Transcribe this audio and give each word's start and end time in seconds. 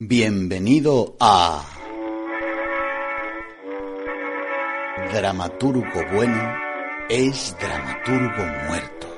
Bienvenido 0.00 1.16
a 1.18 1.60
Dramaturgo 5.12 6.04
bueno 6.12 6.54
es 7.08 7.56
dramaturgo 7.58 8.44
muerto. 8.68 9.08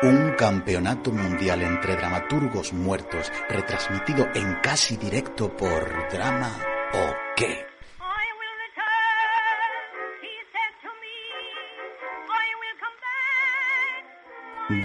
Un 0.00 0.32
campeonato 0.38 1.12
mundial 1.12 1.60
entre 1.60 1.96
dramaturgos 1.96 2.72
muertos 2.72 3.30
retransmitido 3.50 4.28
en 4.34 4.54
casi 4.62 4.96
directo 4.96 5.54
por 5.54 6.08
Drama 6.10 6.58
o 6.94 7.14
qué. 7.36 7.66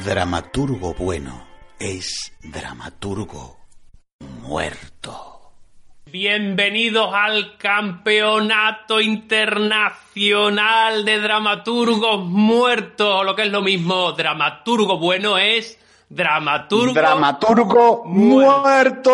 Dramaturgo 0.04 0.94
bueno 0.96 1.48
es 1.80 2.34
dramaturgo 2.44 3.67
muerto. 4.48 5.52
Bienvenidos 6.06 7.10
al 7.14 7.58
Campeonato 7.58 9.02
Internacional 9.02 11.04
de 11.04 11.20
Dramaturgos 11.20 12.26
Muertos, 12.26 13.08
o 13.08 13.24
lo 13.24 13.36
que 13.36 13.44
es 13.44 13.52
lo 13.52 13.62
mismo, 13.62 14.14
dramaturgo 14.14 14.98
bueno 14.98 15.38
es 15.38 15.78
dramaturgo. 16.10 16.94
Dramaturgo 16.94 18.06
Muerto. 18.06 19.12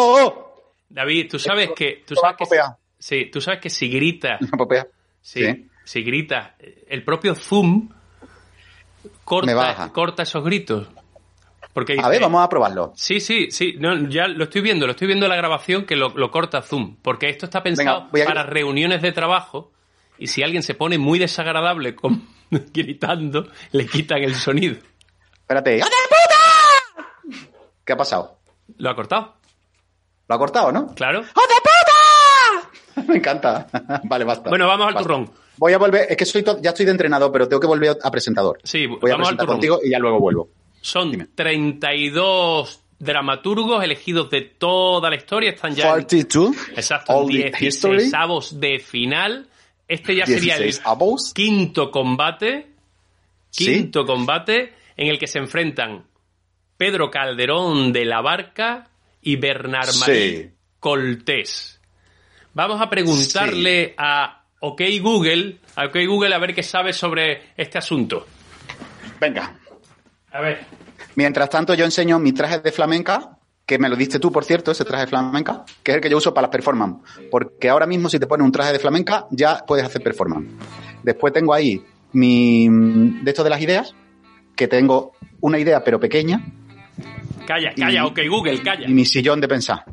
muerto. 0.00 0.46
David, 0.88 1.28
tú 1.30 1.38
sabes 1.38 1.70
que 1.76 2.02
tú 2.06 2.14
sabes 2.14 2.36
que 2.38 2.46
sí, 2.98 3.26
tú 3.30 3.40
sabes 3.40 3.60
que 3.60 3.70
si 3.70 3.88
popea. 4.56 4.86
sí, 5.20 5.44
Sí. 5.44 5.68
si 5.84 6.02
gritas, 6.02 6.52
el 6.88 7.04
propio 7.04 7.34
Zoom 7.34 7.90
corta, 9.24 9.90
corta 9.92 10.22
esos 10.22 10.42
gritos. 10.42 10.88
Porque 11.72 11.96
A 12.02 12.08
ver, 12.08 12.20
vamos 12.20 12.42
a 12.44 12.48
probarlo. 12.48 12.92
Sí, 12.96 13.20
sí, 13.20 13.50
sí. 13.50 13.74
No, 13.78 14.08
ya 14.08 14.26
lo 14.26 14.44
estoy 14.44 14.60
viendo, 14.60 14.86
lo 14.86 14.92
estoy 14.92 15.06
viendo 15.06 15.26
en 15.26 15.30
la 15.30 15.36
grabación 15.36 15.84
que 15.86 15.94
lo, 15.96 16.08
lo 16.10 16.30
corta 16.30 16.62
Zoom. 16.62 16.96
Porque 17.00 17.28
esto 17.28 17.46
está 17.46 17.62
pensado 17.62 18.08
Venga, 18.12 18.24
a- 18.24 18.28
para 18.28 18.42
reuniones 18.44 19.02
de 19.02 19.12
trabajo. 19.12 19.70
Y 20.18 20.26
si 20.26 20.42
alguien 20.42 20.62
se 20.62 20.74
pone 20.74 20.98
muy 20.98 21.18
desagradable 21.18 21.94
con- 21.94 22.26
gritando, 22.50 23.46
le 23.72 23.86
quitan 23.86 24.18
el 24.22 24.34
sonido. 24.34 24.76
Espérate. 25.40 25.78
¡Hijo 25.78 25.86
de 25.88 25.94
puta! 26.08 27.46
¿Qué 27.84 27.92
ha 27.92 27.96
pasado? 27.96 28.38
¿Lo 28.76 28.90
ha 28.90 28.94
cortado? 28.96 29.36
Lo 30.28 30.34
ha 30.34 30.38
cortado, 30.38 30.72
¿no? 30.72 30.94
Claro. 30.94 31.20
¡Hijo 31.20 31.40
de 31.40 31.54
puta! 33.00 33.06
Me 33.12 33.16
encanta. 33.18 33.66
vale, 34.04 34.24
basta. 34.24 34.48
Bueno, 34.50 34.66
vamos 34.66 34.88
al 34.88 34.94
Basta. 34.94 35.06
turrón. 35.08 35.30
Voy 35.56 35.72
a 35.72 35.78
volver, 35.78 36.06
es 36.08 36.16
que 36.16 36.24
soy 36.26 36.42
to- 36.42 36.60
ya 36.60 36.70
estoy 36.70 36.86
de 36.86 36.92
entrenador, 36.92 37.30
pero 37.32 37.46
tengo 37.48 37.60
que 37.60 37.66
volver 37.66 37.96
a 38.02 38.10
presentador. 38.10 38.58
Sí, 38.64 38.86
Voy 38.86 39.10
a 39.10 39.14
vamos 39.14 39.28
al 39.28 39.36
presentar 39.36 39.46
turrón. 39.46 39.56
contigo 39.56 39.80
y 39.84 39.90
ya 39.90 39.98
luego 39.98 40.18
vuelvo. 40.20 40.48
Son 40.80 41.10
Dime. 41.10 41.26
32 41.34 42.80
dramaturgos 42.98 43.82
elegidos 43.82 44.30
de 44.30 44.42
toda 44.42 45.10
la 45.10 45.16
historia. 45.16 45.50
Están 45.50 45.74
ya 45.74 45.84
en, 45.84 45.90
42. 45.90 46.56
exacto, 46.76 47.12
All 47.12 47.34
en 47.36 47.52
the 47.52 47.66
history. 47.66 47.98
16 48.10 48.60
de 48.60 48.78
final. 48.78 49.48
Este 49.88 50.14
ya 50.14 50.26
sería 50.26 50.56
el 50.56 50.62
16 50.64 50.82
avos. 50.86 51.32
quinto 51.34 51.90
combate. 51.90 52.68
Sí. 53.50 53.64
Quinto 53.66 54.04
combate 54.06 54.74
en 54.96 55.08
el 55.08 55.18
que 55.18 55.26
se 55.26 55.38
enfrentan 55.38 56.04
Pedro 56.76 57.10
Calderón 57.10 57.92
de 57.92 58.04
la 58.04 58.20
Barca 58.20 58.88
y 59.20 59.36
Bernard 59.36 59.94
Marí 59.98 60.36
Sí. 60.36 60.50
Coltés. 60.78 61.80
Vamos 62.54 62.80
a 62.80 62.88
preguntarle 62.88 63.94
a 63.98 64.44
OK 64.60 64.82
Google, 65.00 65.58
a 65.76 65.86
OK 65.86 65.96
Google 66.06 66.34
a 66.34 66.38
ver 66.38 66.54
qué 66.54 66.62
sabe 66.62 66.92
sobre 66.92 67.52
este 67.56 67.78
asunto. 67.78 68.26
Venga. 69.20 69.56
A 70.32 70.40
ver. 70.40 70.64
Mientras 71.16 71.50
tanto, 71.50 71.74
yo 71.74 71.84
enseño 71.84 72.18
mi 72.18 72.32
traje 72.32 72.60
de 72.60 72.72
flamenca, 72.72 73.38
que 73.66 73.78
me 73.78 73.88
lo 73.88 73.96
diste 73.96 74.18
tú, 74.18 74.30
por 74.32 74.44
cierto, 74.44 74.70
ese 74.72 74.84
traje 74.84 75.04
de 75.04 75.08
flamenca, 75.10 75.64
que 75.82 75.92
es 75.92 75.96
el 75.96 76.00
que 76.02 76.10
yo 76.10 76.16
uso 76.18 76.32
para 76.34 76.46
las 76.46 76.50
performance. 76.50 76.98
Porque 77.30 77.68
ahora 77.68 77.86
mismo, 77.86 78.08
si 78.08 78.18
te 78.18 78.26
pones 78.26 78.44
un 78.44 78.52
traje 78.52 78.72
de 78.72 78.78
flamenca, 78.78 79.26
ya 79.30 79.64
puedes 79.66 79.84
hacer 79.84 80.02
performance. 80.02 80.48
Después 81.02 81.32
tengo 81.32 81.54
ahí 81.54 81.82
mi. 82.12 82.68
de 82.68 83.30
esto 83.30 83.44
de 83.44 83.50
las 83.50 83.60
ideas, 83.60 83.94
que 84.56 84.68
tengo 84.68 85.12
una 85.40 85.58
idea, 85.58 85.82
pero 85.84 85.98
pequeña, 86.00 86.44
Calla, 87.46 87.72
calla, 87.74 88.02
Y- 88.02 88.06
OK 88.06 88.18
Google, 88.28 88.62
calla. 88.62 88.88
y 88.88 88.92
mi 88.92 89.04
sillón 89.04 89.40
de 89.40 89.48
pensar. 89.48 89.84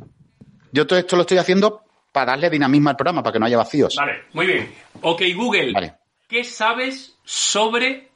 Yo 0.72 0.86
todo 0.86 0.98
esto 0.98 1.16
lo 1.16 1.22
estoy 1.22 1.38
haciendo 1.38 1.82
para 2.12 2.32
darle 2.32 2.50
dinamismo 2.50 2.90
al 2.90 2.96
programa, 2.96 3.22
para 3.22 3.32
que 3.32 3.38
no 3.40 3.46
haya 3.46 3.56
vacíos. 3.56 3.96
Vale, 3.96 4.24
muy 4.32 4.46
bien. 4.46 4.70
OK 5.00 5.22
Google, 5.34 5.72
Vale. 5.72 5.94
¿qué 6.28 6.44
sabes 6.44 7.16
sobre 7.24 8.07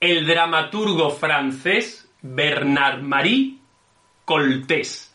el 0.00 0.26
dramaturgo 0.26 1.10
francés 1.10 2.08
Bernard 2.22 3.02
Marie 3.02 3.58
Coltés? 4.24 5.12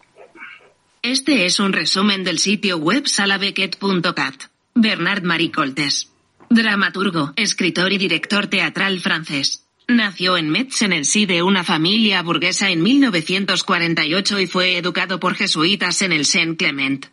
Este 1.02 1.46
es 1.46 1.60
un 1.60 1.74
resumen 1.74 2.24
del 2.24 2.40
sitio 2.40 2.78
web 2.78 3.08
salabequet.cat. 3.08 4.44
Bernard 4.74 5.24
Marie 5.24 5.52
Coltes. 5.52 6.12
Dramaturgo, 6.50 7.34
escritor 7.36 7.92
y 7.92 7.98
director 7.98 8.48
teatral 8.48 9.00
francés. 9.00 9.66
Nació 9.88 10.38
en 10.38 10.50
Metz 10.50 10.82
en 10.84 10.94
el 10.94 11.06
sí 11.06 11.26
de 11.26 11.44
una 11.44 11.64
familia 11.64 12.22
burguesa 12.22 12.70
en 12.70 12.82
1948 12.84 14.40
y 14.40 14.48
fue 14.48 14.78
educado 14.78 15.20
por 15.20 15.36
jesuitas 15.36 16.02
en 16.02 16.14
el 16.14 16.26
Saint 16.26 16.58
Clement. 16.58 17.08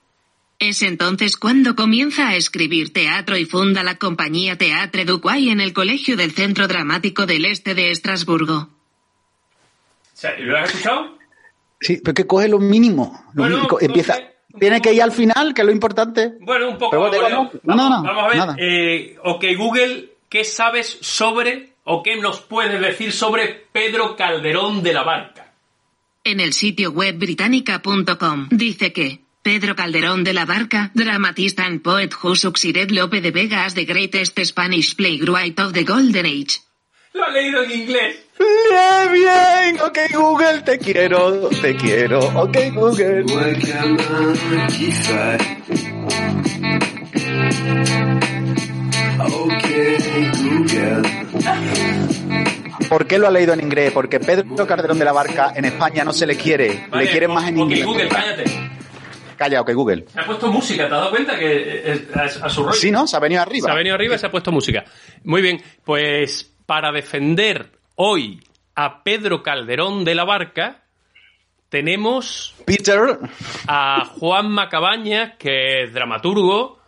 Es 0.59 0.83
entonces 0.83 1.37
cuando 1.37 1.77
comienza 1.77 2.29
a 2.31 2.37
escribir 2.37 2.93
teatro 2.93 3.37
y 3.37 3.45
funda 3.45 3.85
la 3.85 3.97
compañía 3.97 4.59
Teatre 4.59 5.05
du 5.05 5.21
Quai 5.21 5.51
en 5.51 5.61
el 5.61 5.73
Colegio 5.73 6.17
del 6.17 6.33
Centro 6.33 6.67
Dramático 6.67 7.27
del 7.27 7.45
Este 7.45 7.75
de 7.77 7.93
Estrasburgo. 7.93 8.69
¿Lo 10.41 10.59
has 10.59 10.71
escuchado? 10.71 11.17
Sí, 11.81 12.01
pero 12.03 12.13
que 12.15 12.27
coge 12.27 12.49
lo 12.49 12.59
mínimo. 12.59 13.25
Lo 13.35 13.43
Bueno, 13.43 13.57
mínimo. 13.59 13.69
coge- 13.69 13.87
Empieza. 13.87 14.17
Tiene 14.59 14.81
que 14.81 14.93
ir 14.93 15.01
al 15.03 15.13
final, 15.13 15.55
que 15.55 15.61
es 15.61 15.67
lo 15.67 15.71
importante. 15.73 16.33
Bueno, 16.41 16.71
un 16.71 16.79
poco. 16.79 16.91
Pero 16.91 17.03
bueno, 17.03 17.21
bueno, 17.21 17.51
no, 17.63 17.77
no, 17.77 17.91
no, 17.91 18.03
vamos 18.03 18.25
a 18.25 18.29
ver. 18.29 18.37
nada. 18.39 18.57
eh, 18.59 19.17
ok, 19.23 19.45
Google, 19.57 20.15
¿qué 20.29 20.43
sabes 20.43 20.99
sobre 21.01 21.75
o 21.85 22.03
qué 22.03 22.17
nos 22.17 22.41
puedes 22.41 22.81
decir 22.81 23.13
sobre 23.13 23.67
Pedro 23.71 24.17
Calderón 24.17 24.83
de 24.83 24.93
la 24.93 25.05
Barca? 25.05 25.53
En 26.25 26.41
el 26.41 26.53
sitio 26.53 26.91
web 26.91 27.17
británica.com 27.17 28.49
dice 28.51 28.93
que 28.93 29.21
Pedro 29.49 29.75
Calderón 29.75 30.25
de 30.25 30.35
la 30.35 30.45
Barca, 30.45 30.91
dramatista 30.93 31.65
and 31.65 31.83
poet 31.83 32.13
who 32.23 32.37
succeeded 32.37 32.91
Lope 32.91 33.23
de 33.23 33.31
Vega 33.31 33.65
as 33.65 33.73
the 33.73 33.87
greatest 33.87 34.39
Spanish 34.45 34.95
playwright 34.95 35.59
of 35.59 35.73
the 35.73 35.85
Golden 35.85 36.27
Age. 36.27 36.61
Lo 37.15 37.25
ha 37.25 37.31
leído 37.31 37.63
en 37.63 37.71
inglés. 37.71 38.17
Bien, 38.39 39.11
bien, 39.11 39.81
ok 39.81 39.99
Google, 40.13 40.61
te 40.67 40.79
quiero, 40.79 41.49
te 41.49 41.75
quiero, 41.77 42.19
ok 42.19 42.59
Google. 42.75 43.25
¿Por 52.91 53.07
qué 53.07 53.19
lo 53.19 53.27
ha 53.27 53.31
leído 53.31 53.55
en 53.55 53.61
inglés? 53.61 53.93
Porque 53.93 54.21
Pedro 54.21 54.67
Calderón 54.67 54.99
de 54.99 55.07
la 55.07 55.13
Barca 55.13 55.55
en 55.57 55.65
España 55.65 56.05
no 56.05 56.13
se 56.13 56.27
le 56.27 56.37
quiere, 56.37 56.87
Vale, 56.91 57.07
le 57.07 57.11
quieren 57.11 57.33
más 57.33 57.49
en 57.49 57.57
ok, 57.57 57.63
inglés. 57.63 57.87
Google, 57.87 58.09
cállate. 58.09 58.45
Calla, 59.39 59.63
ok 59.63 59.71
Google. 59.73 60.05
Se 60.13 60.21
ha 60.21 60.27
puesto 60.27 60.53
música, 60.53 60.89
¿te 60.89 60.95
has 60.95 61.01
dado 61.01 61.11
cuenta 61.11 61.39
que 61.39 62.09
a, 62.15 62.23
a 62.25 62.51
su 62.51 62.63
rollo? 62.65 62.73
Sí, 62.75 62.91
¿no? 62.91 63.07
Se 63.07 63.17
ha 63.17 63.21
venido 63.21 63.41
arriba. 63.41 63.67
Se 63.67 63.73
ha 63.73 63.75
venido 63.77 63.95
arriba 63.95 64.17
y 64.17 64.19
se 64.19 64.27
ha 64.27 64.31
puesto 64.31 64.53
música. 64.53 64.85
Muy 65.25 65.41
bien, 65.41 65.63
pues 65.85 66.55
para 66.67 66.93
defender 66.93 67.71
hoy 67.95 68.41
a 68.75 69.03
Pedro 69.03 69.43
Calderón 69.43 70.05
de 70.05 70.15
la 70.15 70.25
Barca, 70.25 70.83
tenemos 71.69 72.55
Peter, 72.65 73.19
a 73.67 74.05
Juan 74.19 74.51
Macabañas, 74.51 75.35
que 75.39 75.85
es 75.85 75.93
dramaturgo, 75.93 76.79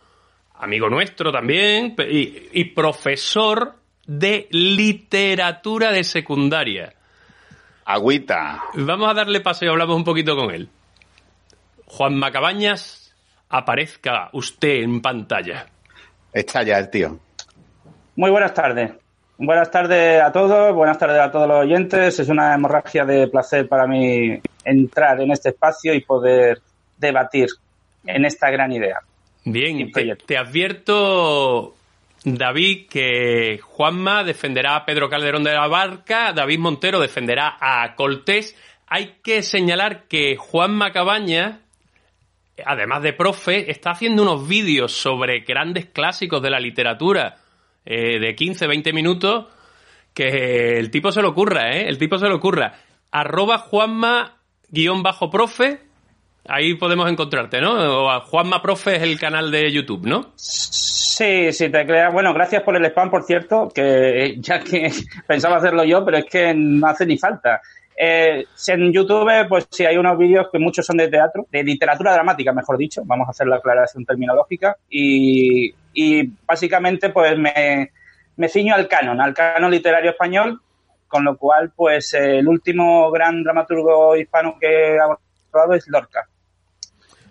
amigo 0.55 0.89
nuestro 0.89 1.31
también, 1.31 1.95
y, 2.09 2.49
y 2.51 2.63
profesor 2.65 3.75
de 4.05 4.47
literatura 4.51 5.91
de 5.91 6.03
secundaria. 6.03 6.93
agüita. 7.85 8.61
Vamos 8.73 9.09
a 9.09 9.13
darle 9.13 9.39
paso 9.41 9.65
y 9.65 9.67
hablamos 9.67 9.95
un 9.95 10.03
poquito 10.03 10.35
con 10.35 10.51
él. 10.51 10.67
Juan 11.91 12.15
Macabañas, 12.15 13.13
aparezca 13.49 14.29
usted 14.31 14.81
en 14.81 15.01
pantalla. 15.01 15.65
Está 16.31 16.63
ya 16.63 16.77
el 16.77 16.89
tío. 16.89 17.19
Muy 18.15 18.31
buenas 18.31 18.53
tardes. 18.53 18.91
Buenas 19.37 19.69
tardes 19.69 20.21
a 20.21 20.31
todos, 20.31 20.73
buenas 20.73 20.97
tardes 20.97 21.19
a 21.19 21.29
todos 21.29 21.49
los 21.49 21.57
oyentes. 21.57 22.17
Es 22.17 22.29
una 22.29 22.55
hemorragia 22.55 23.03
de 23.03 23.27
placer 23.27 23.67
para 23.67 23.87
mí 23.87 24.39
entrar 24.63 25.19
en 25.19 25.31
este 25.31 25.49
espacio 25.49 25.93
y 25.93 25.99
poder 25.99 26.61
debatir 26.97 27.47
en 28.05 28.23
esta 28.23 28.49
gran 28.49 28.71
idea. 28.71 29.01
Bien, 29.43 29.91
te 30.25 30.37
advierto, 30.37 31.75
David, 32.23 32.87
que 32.87 33.59
Juanma 33.61 34.23
defenderá 34.23 34.77
a 34.77 34.85
Pedro 34.85 35.09
Calderón 35.09 35.43
de 35.43 35.51
la 35.51 35.67
Barca, 35.67 36.31
David 36.31 36.59
Montero 36.59 37.01
defenderá 37.01 37.57
a 37.59 37.95
Coltés. 37.95 38.55
Hay 38.87 39.17
que 39.21 39.41
señalar 39.41 40.03
que 40.03 40.37
Juanma 40.37 40.93
Cabaña, 40.93 41.61
además 42.65 43.03
de 43.03 43.13
profe, 43.13 43.71
está 43.71 43.91
haciendo 43.91 44.23
unos 44.23 44.47
vídeos 44.47 44.91
sobre 44.91 45.41
grandes 45.41 45.85
clásicos 45.87 46.41
de 46.41 46.49
la 46.49 46.59
literatura 46.59 47.37
eh, 47.85 48.19
de 48.19 48.35
15, 48.35 48.67
20 48.67 48.93
minutos 48.93 49.45
que 50.13 50.77
el 50.77 50.91
tipo 50.91 51.11
se 51.11 51.21
lo 51.21 51.29
ocurra, 51.29 51.71
¿eh? 51.71 51.87
El 51.87 51.97
tipo 51.97 52.17
se 52.17 52.27
lo 52.27 52.35
ocurra. 52.35 52.73
Arroba 53.11 53.57
Juanma 53.57 54.37
guion 54.69 55.03
bajo 55.03 55.29
profe, 55.29 55.79
ahí 56.47 56.75
podemos 56.75 57.09
encontrarte, 57.09 57.59
¿no? 57.61 58.05
O 58.05 58.19
Juanma 58.21 58.61
Profe 58.61 58.95
es 58.95 59.03
el 59.03 59.19
canal 59.19 59.51
de 59.51 59.71
YouTube, 59.71 60.05
¿no? 60.05 60.31
Sí, 60.35 61.51
sí, 61.51 61.69
te 61.69 61.85
creas. 61.85 62.11
Bueno, 62.11 62.33
gracias 62.33 62.63
por 62.63 62.75
el 62.75 62.85
spam, 62.85 63.09
por 63.09 63.23
cierto, 63.23 63.69
que 63.73 64.35
ya 64.39 64.59
que 64.59 64.91
pensaba 65.27 65.57
hacerlo 65.57 65.83
yo, 65.83 66.03
pero 66.03 66.17
es 66.17 66.25
que 66.25 66.53
no 66.53 66.87
hace 66.87 67.05
ni 67.05 67.17
falta. 67.17 67.61
Eh, 68.03 68.47
en 68.67 68.91
YouTube, 68.91 69.29
pues 69.47 69.67
sí, 69.69 69.85
hay 69.85 69.95
unos 69.95 70.17
vídeos 70.17 70.47
que 70.51 70.57
muchos 70.57 70.83
son 70.83 70.97
de 70.97 71.07
teatro, 71.07 71.45
de 71.51 71.63
literatura 71.63 72.13
dramática, 72.13 72.51
mejor 72.51 72.75
dicho, 72.75 73.03
vamos 73.05 73.27
a 73.27 73.29
hacer 73.29 73.45
la 73.45 73.57
aclaración 73.57 74.05
terminológica, 74.05 74.75
y, 74.89 75.71
y 75.93 76.27
básicamente 76.47 77.09
pues 77.09 77.37
me, 77.37 77.91
me 78.37 78.49
ciño 78.49 78.73
al 78.73 78.87
canon, 78.87 79.21
al 79.21 79.35
canon 79.35 79.69
literario 79.69 80.09
español, 80.09 80.59
con 81.07 81.23
lo 81.23 81.37
cual 81.37 81.73
pues 81.75 82.15
el 82.15 82.47
último 82.47 83.11
gran 83.11 83.43
dramaturgo 83.43 84.15
hispano 84.15 84.55
que 84.59 84.97
ha 84.97 85.03
abordado 85.03 85.75
es 85.75 85.87
Lorca, 85.87 86.27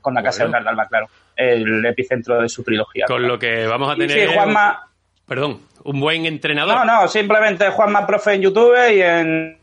con 0.01 0.15
la 0.15 0.23
Casa 0.23 0.47
de 0.47 0.57
Alba, 0.57 0.87
claro, 0.87 1.09
el 1.35 1.85
epicentro 1.85 2.41
de 2.41 2.49
su 2.49 2.63
trilogía. 2.63 3.07
Con 3.09 3.27
lo 3.27 3.41
que 3.41 3.67
vamos 3.67 3.91
a 3.91 3.95
Y 3.95 4.07
tener... 4.07 4.29
sí, 4.29 4.35
Juanma, 4.37 4.87
Perdón, 5.27 5.63
un 5.83 5.99
buen 5.99 6.27
entrenador. 6.27 6.77
no, 6.77 6.85
no, 6.85 7.09
simplemente 7.09 7.69
Juanma 7.71 8.07
Profe 8.07 8.35
en 8.35 8.43
YouTube 8.43 8.77
y 8.95 9.01
en 9.03 9.59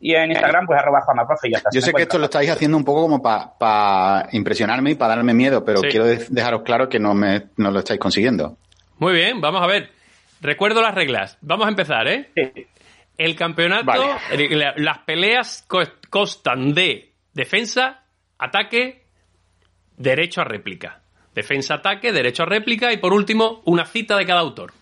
y 0.00 0.14
en 0.14 0.30
Instagram 0.30 0.66
pues 0.66 0.78
arroba 0.78 1.00
Juanma 1.02 1.26
Profe 1.26 1.48
y 1.48 1.52
ya 1.52 1.58
está. 1.58 1.70
Yo 1.72 1.80
sé 1.80 1.92
que 1.92 2.02
esto 2.02 2.18
lo 2.18 2.24
estáis 2.26 2.50
haciendo 2.50 2.76
un 2.76 2.84
poco 2.84 3.02
como 3.02 3.22
para 3.22 4.28
impresionarme 4.32 4.90
y 4.92 4.94
para 4.94 5.14
darme 5.16 5.34
miedo, 5.34 5.64
pero 5.64 5.80
Sí. 5.80 5.88
quiero 5.88 6.04
de- 6.06 6.26
dejaros 6.28 6.62
claro 6.62 6.88
que 6.88 6.98
no, 6.98 7.14
me, 7.14 7.44
no 7.56 7.70
lo 7.70 7.78
estáis 7.78 7.98
consiguiendo. 8.00 8.56
Muy 8.98 9.14
bien, 9.14 9.40
vamos 9.40 9.62
a 9.62 9.66
ver. 9.66 9.90
Recuerdo 10.40 10.82
las 10.82 10.94
reglas. 10.94 11.38
Vamos 11.40 11.66
a 11.66 11.70
empezar, 11.70 12.06
¿eh? 12.08 12.30
Sí. 12.34 12.66
El 13.18 13.34
campeonato, 13.34 13.84
Vale. 13.86 14.04
el- 14.32 14.58
la- 14.58 14.74
las 14.76 14.98
peleas 14.98 15.64
co- 15.66 15.80
constan 16.10 16.74
de 16.74 17.12
defensa, 17.32 18.02
ataque, 18.38 19.04
derecho 19.96 20.42
a 20.42 20.44
réplica. 20.44 21.00
Defensa, 21.34 21.74
ataque, 21.74 22.12
derecho 22.12 22.42
a 22.42 22.46
réplica 22.46 22.92
y 22.92 22.98
por 22.98 23.12
último, 23.12 23.62
una 23.64 23.84
cita 23.86 24.16
de 24.16 24.26
cada 24.26 24.40
autor. 24.40 24.72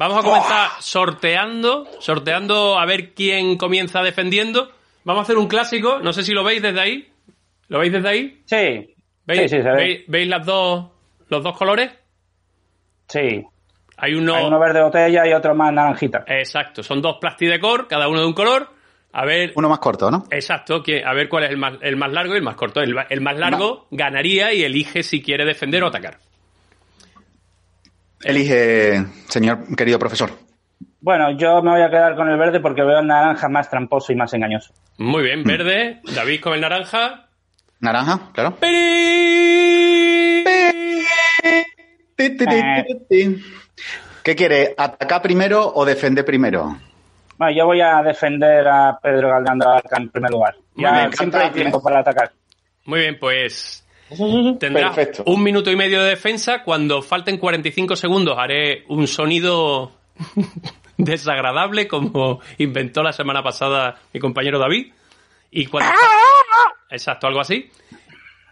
Vamos 0.00 0.16
a 0.16 0.22
comenzar 0.26 0.70
sorteando, 0.80 1.86
sorteando 1.98 2.78
a 2.78 2.86
ver 2.86 3.12
quién 3.12 3.58
comienza 3.58 4.02
defendiendo. 4.02 4.70
Vamos 5.04 5.20
a 5.20 5.22
hacer 5.24 5.36
un 5.36 5.46
clásico, 5.46 5.98
no 5.98 6.14
sé 6.14 6.22
si 6.22 6.32
lo 6.32 6.42
veis 6.42 6.62
desde 6.62 6.80
ahí. 6.80 7.12
¿Lo 7.68 7.80
veis 7.80 7.92
desde 7.92 8.08
ahí? 8.08 8.42
Sí. 8.46 8.94
¿Veis, 9.26 9.42
Sí, 9.42 9.48
sí, 9.48 9.62
se 9.62 9.68
ve. 9.68 9.76
¿veis, 9.76 10.04
veis 10.08 10.26
las 10.26 10.46
dos, 10.46 10.86
los 11.28 11.44
dos 11.44 11.54
colores? 11.54 11.92
Sí. 13.08 13.44
Hay 13.98 14.14
uno, 14.14 14.36
Hay 14.36 14.46
uno 14.46 14.58
verde 14.58 14.82
botella 14.82 15.26
y 15.28 15.34
otro 15.34 15.54
más 15.54 15.70
naranjita. 15.70 16.24
Exacto, 16.26 16.82
son 16.82 17.02
dos 17.02 17.18
plastidecor, 17.20 17.86
cada 17.86 18.08
uno 18.08 18.20
de 18.20 18.26
un 18.26 18.32
color. 18.32 18.70
A 19.12 19.26
ver, 19.26 19.52
Uno 19.54 19.68
más 19.68 19.80
corto, 19.80 20.10
¿no? 20.10 20.24
exacto, 20.30 20.82
que, 20.82 21.04
a 21.04 21.12
ver 21.12 21.28
cuál 21.28 21.44
es 21.44 21.50
el 21.50 21.58
más, 21.58 21.74
el 21.82 21.96
más 21.96 22.10
largo 22.10 22.32
y 22.32 22.38
el 22.38 22.42
más 22.42 22.54
corto. 22.54 22.80
El 22.80 23.20
más 23.20 23.36
largo 23.36 23.86
ganaría 23.90 24.54
y 24.54 24.62
elige 24.62 25.02
si 25.02 25.20
quiere 25.20 25.44
defender 25.44 25.82
o 25.82 25.88
atacar. 25.88 26.20
Elige, 28.22 29.04
señor 29.28 29.74
querido 29.76 29.98
profesor. 29.98 30.30
Bueno, 31.00 31.30
yo 31.38 31.62
me 31.62 31.70
voy 31.70 31.82
a 31.82 31.88
quedar 31.88 32.14
con 32.14 32.28
el 32.28 32.38
verde 32.38 32.60
porque 32.60 32.82
veo 32.82 33.00
el 33.00 33.06
naranja 33.06 33.48
más 33.48 33.70
tramposo 33.70 34.12
y 34.12 34.16
más 34.16 34.32
engañoso. 34.34 34.74
Muy 34.98 35.22
bien, 35.22 35.42
verde, 35.44 36.00
David 36.14 36.40
con 36.40 36.52
el 36.52 36.60
naranja. 36.60 37.28
Naranja, 37.80 38.30
claro. 38.34 38.56
Ti. 38.60 40.44
¿Qué 44.22 44.36
quiere? 44.36 44.74
¿Atacar 44.76 45.22
primero 45.22 45.72
o 45.74 45.86
defender 45.86 46.24
primero? 46.24 46.76
Bueno, 47.38 47.56
yo 47.56 47.64
voy 47.64 47.80
a 47.80 48.02
defender 48.02 48.68
a 48.68 48.98
Pedro 49.02 49.30
Barca 49.30 49.96
en 49.96 50.10
primer 50.10 50.30
lugar. 50.30 50.54
Muy 50.74 50.84
Ya 50.84 50.92
bien, 50.92 51.12
siempre 51.14 51.40
hay 51.40 51.50
tiempo 51.50 51.82
para 51.82 52.00
atacar. 52.00 52.30
Muy 52.84 53.00
bien, 53.00 53.16
pues 53.18 53.82
tendrás 54.58 54.94
Perfecto. 54.94 55.22
un 55.26 55.42
minuto 55.42 55.70
y 55.70 55.76
medio 55.76 56.02
de 56.02 56.10
defensa. 56.10 56.62
Cuando 56.62 57.02
falten 57.02 57.38
45 57.38 57.96
segundos 57.96 58.36
haré 58.38 58.84
un 58.88 59.06
sonido 59.06 59.92
desagradable 60.96 61.88
como 61.88 62.40
inventó 62.58 63.02
la 63.02 63.12
semana 63.12 63.42
pasada 63.42 63.96
mi 64.12 64.20
compañero 64.20 64.58
David. 64.58 64.92
Y 65.50 65.66
cuando... 65.66 65.90
Exacto, 66.90 67.26
algo 67.26 67.40
así. 67.40 67.70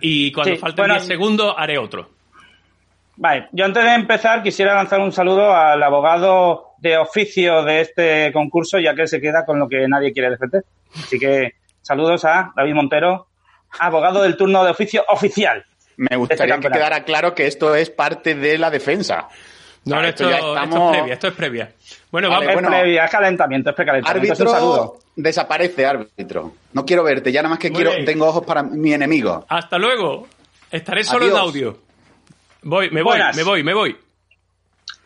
Y 0.00 0.32
cuando 0.32 0.54
Sí, 0.54 0.60
falten 0.60 0.82
bueno, 0.82 0.94
10 0.94 1.06
segundos 1.06 1.54
haré 1.56 1.78
otro. 1.78 2.10
Vale, 3.16 3.48
yo 3.52 3.64
antes 3.64 3.82
de 3.82 3.94
empezar 3.94 4.42
quisiera 4.44 4.74
lanzar 4.74 5.00
un 5.00 5.10
saludo 5.10 5.52
al 5.52 5.82
abogado 5.82 6.68
de 6.78 6.96
oficio 6.96 7.64
de 7.64 7.80
este 7.80 8.32
concurso, 8.32 8.78
ya 8.78 8.94
que 8.94 9.02
él 9.02 9.08
se 9.08 9.20
queda 9.20 9.44
con 9.44 9.58
lo 9.58 9.68
que 9.68 9.88
nadie 9.88 10.12
quiere 10.12 10.30
defender. 10.30 10.64
Así 10.94 11.18
que 11.18 11.54
saludos 11.82 12.24
a 12.24 12.52
David 12.54 12.74
Montero, 12.74 13.26
abogado 13.80 14.22
del 14.22 14.36
turno 14.36 14.64
de 14.64 14.70
oficio 14.70 15.04
oficial. 15.08 15.64
Me 15.96 16.16
gustaría 16.16 16.44
que 16.46 16.50
campeonato. 16.52 16.78
quedara 16.78 17.04
claro 17.04 17.34
que 17.34 17.46
esto 17.46 17.74
es 17.74 17.90
parte 17.90 18.34
de 18.34 18.56
la 18.58 18.70
defensa. 18.70 19.28
No, 19.84 19.96
Ah, 19.96 20.02
no, 20.02 20.08
esto 20.08 20.24
esto, 20.24 20.30
ya 20.30 20.36
esto 20.36 20.54
estamos- 20.54 20.90
es 20.92 20.98
previa, 20.98 21.14
esto 21.14 21.28
es 21.28 21.34
previa. 21.34 21.72
Bueno, 22.10 22.28
Vale, 22.28 22.46
vamos. 22.46 22.48
es 22.48 22.54
bueno. 22.62 22.68
previa, 22.80 23.04
es 23.04 23.10
calentamiento, 23.10 23.70
es 23.70 23.76
precalentamiento. 23.76 24.32
Es 24.32 24.40
un 24.40 24.48
saludo. 24.48 24.82
Árbitro, 24.82 25.00
desaparece, 25.16 25.86
árbitro. 25.86 26.52
No 26.72 26.84
quiero 26.84 27.02
verte, 27.04 27.32
ya 27.32 27.40
nada 27.42 27.50
más 27.50 27.58
que 27.58 27.70
Muy 27.70 27.76
quiero, 27.76 27.90
bien. 27.92 28.04
tengo 28.04 28.26
ojos 28.26 28.44
para 28.44 28.62
mi 28.62 28.92
enemigo. 28.92 29.44
Hasta 29.48 29.78
luego. 29.78 30.26
Estaré 30.70 31.04
solo 31.04 31.24
Adiós. 31.24 31.38
en 31.38 31.42
audio. 31.42 31.78
Voy, 32.62 32.90
me 32.90 33.02
voy, 33.02 33.12
Buenas. 33.12 33.36
me 33.36 33.42
voy, 33.44 33.62
me 33.62 33.72
voy. 33.74 33.96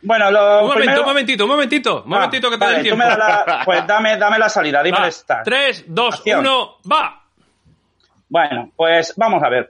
Bueno, 0.05 0.31
lo 0.33 0.41
Un 0.41 0.61
momento, 0.63 0.75
primero... 0.75 1.01
un 1.03 1.07
momentito, 1.07 1.45
un 1.45 1.51
momentito. 1.51 2.03
Un 2.03 2.11
momentito 2.11 2.51
que 2.51 2.57
te 2.57 2.65
vale, 2.65 2.73
dé 2.73 2.79
el 2.81 2.83
tú 2.91 2.97
tiempo. 2.97 3.05
me 3.05 3.17
das 3.17 3.47
la- 3.47 3.63
pues 3.65 3.87
dame, 3.87 4.17
dame 4.17 4.39
la 4.39 4.49
salida, 4.49 4.83
dime 4.83 4.99
Va, 4.99 5.07
el 5.07 5.13
start. 5.13 5.45
3, 5.45 5.85
2, 5.87 6.15
Acción. 6.17 6.41
1, 6.41 6.77
va. 6.91 7.22
Bueno, 8.33 8.73
pues 8.75 9.13
vamos 9.15 9.43
a 9.43 9.51
ver. 9.51 9.69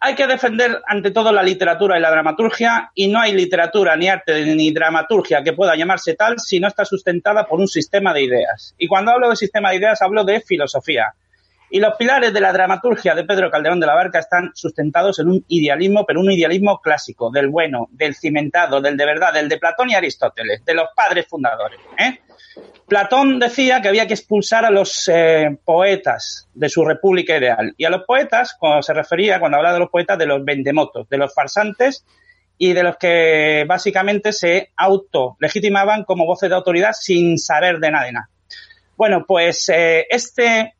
Hay 0.00 0.14
que 0.14 0.26
defender 0.26 0.80
ante 0.86 1.10
todo 1.10 1.30
la 1.30 1.42
literatura 1.42 1.98
y 1.98 2.00
la 2.00 2.10
dramaturgia 2.10 2.90
y 2.94 3.06
no 3.06 3.20
hay 3.20 3.32
literatura 3.32 3.96
ni 3.98 4.08
arte 4.08 4.46
ni 4.54 4.72
dramaturgia 4.72 5.42
que 5.42 5.52
pueda 5.52 5.76
llamarse 5.76 6.14
tal 6.14 6.38
si 6.38 6.58
no 6.58 6.68
está 6.68 6.86
sustentada 6.86 7.44
por 7.44 7.60
un 7.60 7.68
sistema 7.68 8.14
de 8.14 8.22
ideas. 8.22 8.74
Y 8.78 8.88
cuando 8.88 9.10
hablo 9.10 9.28
de 9.28 9.36
sistema 9.36 9.68
de 9.68 9.76
ideas 9.76 10.00
hablo 10.00 10.24
de 10.24 10.40
filosofía. 10.40 11.12
Y 11.70 11.80
los 11.80 11.96
pilares 11.96 12.32
de 12.32 12.40
la 12.40 12.52
dramaturgia 12.52 13.14
de 13.14 13.24
Pedro 13.24 13.50
Calderón 13.50 13.80
de 13.80 13.86
la 13.86 13.94
Barca 13.94 14.18
están 14.18 14.52
sustentados 14.54 15.18
en 15.18 15.28
un 15.28 15.44
idealismo, 15.48 16.04
pero 16.06 16.20
un 16.20 16.30
idealismo 16.30 16.80
clásico, 16.80 17.30
del 17.30 17.48
bueno, 17.48 17.88
del 17.90 18.14
cimentado, 18.14 18.80
del 18.80 18.96
de 18.96 19.04
verdad, 19.04 19.34
del 19.34 19.48
de 19.48 19.58
Platón 19.58 19.90
y 19.90 19.94
Aristóteles, 19.94 20.64
de 20.64 20.74
los 20.74 20.88
padres 20.94 21.26
fundadores. 21.26 21.78
¿eh? 21.98 22.20
Platón 22.86 23.38
decía 23.38 23.82
que 23.82 23.88
había 23.88 24.06
que 24.06 24.14
expulsar 24.14 24.64
a 24.64 24.70
los 24.70 25.10
eh, 25.12 25.58
poetas 25.62 26.48
de 26.54 26.70
su 26.70 26.84
república 26.86 27.36
ideal. 27.36 27.74
Y 27.76 27.84
a 27.84 27.90
los 27.90 28.04
poetas, 28.04 28.56
cuando 28.58 28.82
se 28.82 28.94
refería, 28.94 29.38
cuando 29.38 29.58
hablaba 29.58 29.74
de 29.74 29.80
los 29.80 29.90
poetas, 29.90 30.16
de 30.16 30.26
los 30.26 30.42
vendemotos, 30.42 31.06
de 31.08 31.18
los 31.18 31.34
farsantes 31.34 32.06
y 32.56 32.72
de 32.72 32.82
los 32.82 32.96
que 32.96 33.64
básicamente 33.68 34.32
se 34.32 34.70
auto-legitimaban 34.74 36.04
como 36.04 36.24
voces 36.24 36.48
de 36.48 36.56
autoridad 36.56 36.92
sin 36.92 37.36
saber 37.38 37.78
de 37.78 37.90
nada 37.90 38.06
de 38.06 38.12
nada. 38.12 38.30
Bueno, 38.96 39.24
pues 39.26 39.68
eh, 39.68 40.06
este, 40.10 40.74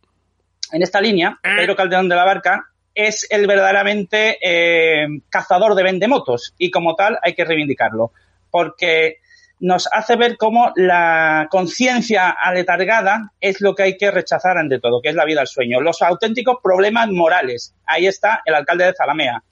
en 0.72 0.82
esta 0.82 1.00
línea, 1.00 1.38
Pedro 1.42 1.76
Calderón 1.76 2.08
de 2.08 2.16
la 2.16 2.24
Barca 2.24 2.68
es 2.94 3.26
el 3.30 3.46
verdaderamente 3.46 4.38
eh, 4.42 5.06
cazador 5.28 5.74
de 5.74 5.84
vendemotos 5.84 6.54
y 6.58 6.70
como 6.70 6.96
tal 6.96 7.18
hay 7.22 7.34
que 7.34 7.44
reivindicarlo. 7.44 8.12
Porque 8.50 9.18
nos 9.60 9.88
hace 9.92 10.16
ver 10.16 10.36
cómo 10.36 10.72
la 10.76 11.48
conciencia 11.50 12.30
aletargada 12.30 13.32
es 13.40 13.60
lo 13.60 13.74
que 13.74 13.84
hay 13.84 13.96
que 13.96 14.10
rechazar 14.10 14.56
ante 14.58 14.78
todo, 14.78 15.00
que 15.00 15.10
es 15.10 15.14
la 15.14 15.24
vida 15.24 15.40
al 15.40 15.46
sueño. 15.46 15.80
Los 15.80 16.02
auténticos 16.02 16.56
problemas 16.62 17.08
morales. 17.08 17.74
Ahí 17.86 18.06
está 18.06 18.42
el 18.44 18.54
alcalde 18.54 18.86
de 18.86 18.94
Zalamea. 18.94 19.42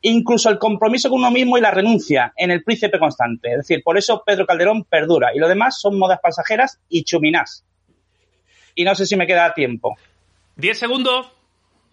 Incluso 0.00 0.50
el 0.50 0.58
compromiso 0.58 1.08
con 1.08 1.20
uno 1.20 1.30
mismo 1.30 1.56
y 1.56 1.60
la 1.60 1.70
renuncia 1.70 2.32
en 2.36 2.50
el 2.50 2.64
príncipe 2.64 2.98
constante. 2.98 3.50
Es 3.50 3.58
decir, 3.58 3.82
por 3.84 3.96
eso 3.96 4.22
Pedro 4.24 4.46
Calderón 4.46 4.84
perdura. 4.84 5.34
Y 5.34 5.38
lo 5.38 5.48
demás 5.48 5.80
son 5.80 5.98
modas 5.98 6.18
pasajeras 6.22 6.80
y 6.88 7.04
chuminás. 7.04 7.64
Y 8.74 8.84
no 8.84 8.94
sé 8.94 9.06
si 9.06 9.16
me 9.16 9.26
queda 9.26 9.54
tiempo. 9.54 9.96
10 10.56 10.78
segundos. 10.78 11.28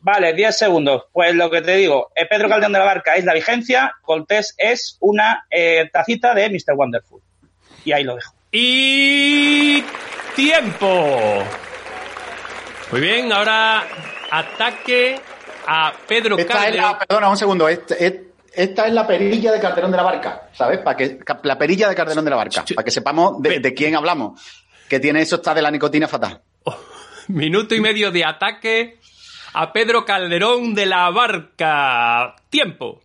Vale, 0.02 0.34
10 0.34 0.58
segundos. 0.58 1.04
Pues 1.14 1.34
lo 1.36 1.50
que 1.50 1.62
te 1.62 1.76
digo, 1.78 2.12
eh, 2.16 2.26
Pedro 2.30 2.50
Calderón 2.50 2.74
de 2.74 2.80
la 2.80 2.86
Barca 2.86 3.16
es 3.16 3.24
la 3.24 3.34
vigencia, 3.34 3.94
Cortés 4.02 4.54
es 4.58 4.98
una 5.00 5.46
eh, 5.50 5.90
tacita 5.94 6.34
de 6.34 6.50
Mr. 6.50 6.74
Wonderful. 6.76 7.22
Y 7.86 7.92
ahí 7.94 8.04
lo 8.04 8.16
dejo. 8.16 8.34
Y 8.52 9.84
tiempo. 10.36 11.44
Muy 12.92 13.02
bien, 13.02 13.32
ahora 13.32 13.84
ataque 14.32 15.20
a 15.66 15.94
Pedro 16.08 16.38
Esta 16.38 16.54
es 16.54 16.60
Calderón. 16.60 16.92
la, 16.92 17.00
perdona, 17.00 17.30
un 17.30 17.38
segundo. 17.38 17.68
Esta, 17.70 17.96
es- 17.96 18.14
esta 18.54 18.86
es 18.86 18.94
la 18.94 19.08
perilla 19.08 19.52
de 19.52 19.60
Calderón 19.60 19.90
de 19.92 19.98
la 19.98 20.04
Barca, 20.04 20.50
¿sabes? 20.54 20.80
Para 20.80 20.96
que, 20.98 21.18
la 21.44 21.58
perilla 21.58 21.90
de 21.90 21.96
Calderón 21.96 22.24
de 22.26 22.30
la 22.30 22.38
Barca, 22.38 22.64
para 22.76 22.84
que 22.86 22.92
sepamos 22.92 23.42
de, 23.42 23.60
de 23.60 23.74
quién 23.74 23.96
hablamos. 23.96 24.40
Que 24.88 25.00
tiene 25.00 25.22
eso 25.22 25.38
está 25.38 25.54
de 25.56 25.62
la 25.62 25.72
nicotina 25.72 26.08
fatal. 26.08 26.42
Minuto 27.28 27.74
y 27.76 27.80
medio 27.80 28.12
de 28.12 28.26
ataque 28.26 29.00
a 29.54 29.72
Pedro 29.72 30.04
Calderón 30.06 30.74
de 30.76 30.86
la 30.86 31.10
Barca. 31.10 32.36
Tiempo. 32.50 33.02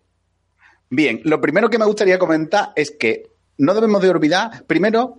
Bien, 0.90 1.20
lo 1.24 1.40
primero 1.40 1.68
que 1.70 1.78
me 1.78 1.84
gustaría 1.84 2.18
comentar 2.18 2.72
es 2.74 2.90
que 2.90 3.30
no 3.58 3.74
debemos 3.74 4.02
de 4.02 4.08
olvidar, 4.08 4.64
primero, 4.66 5.18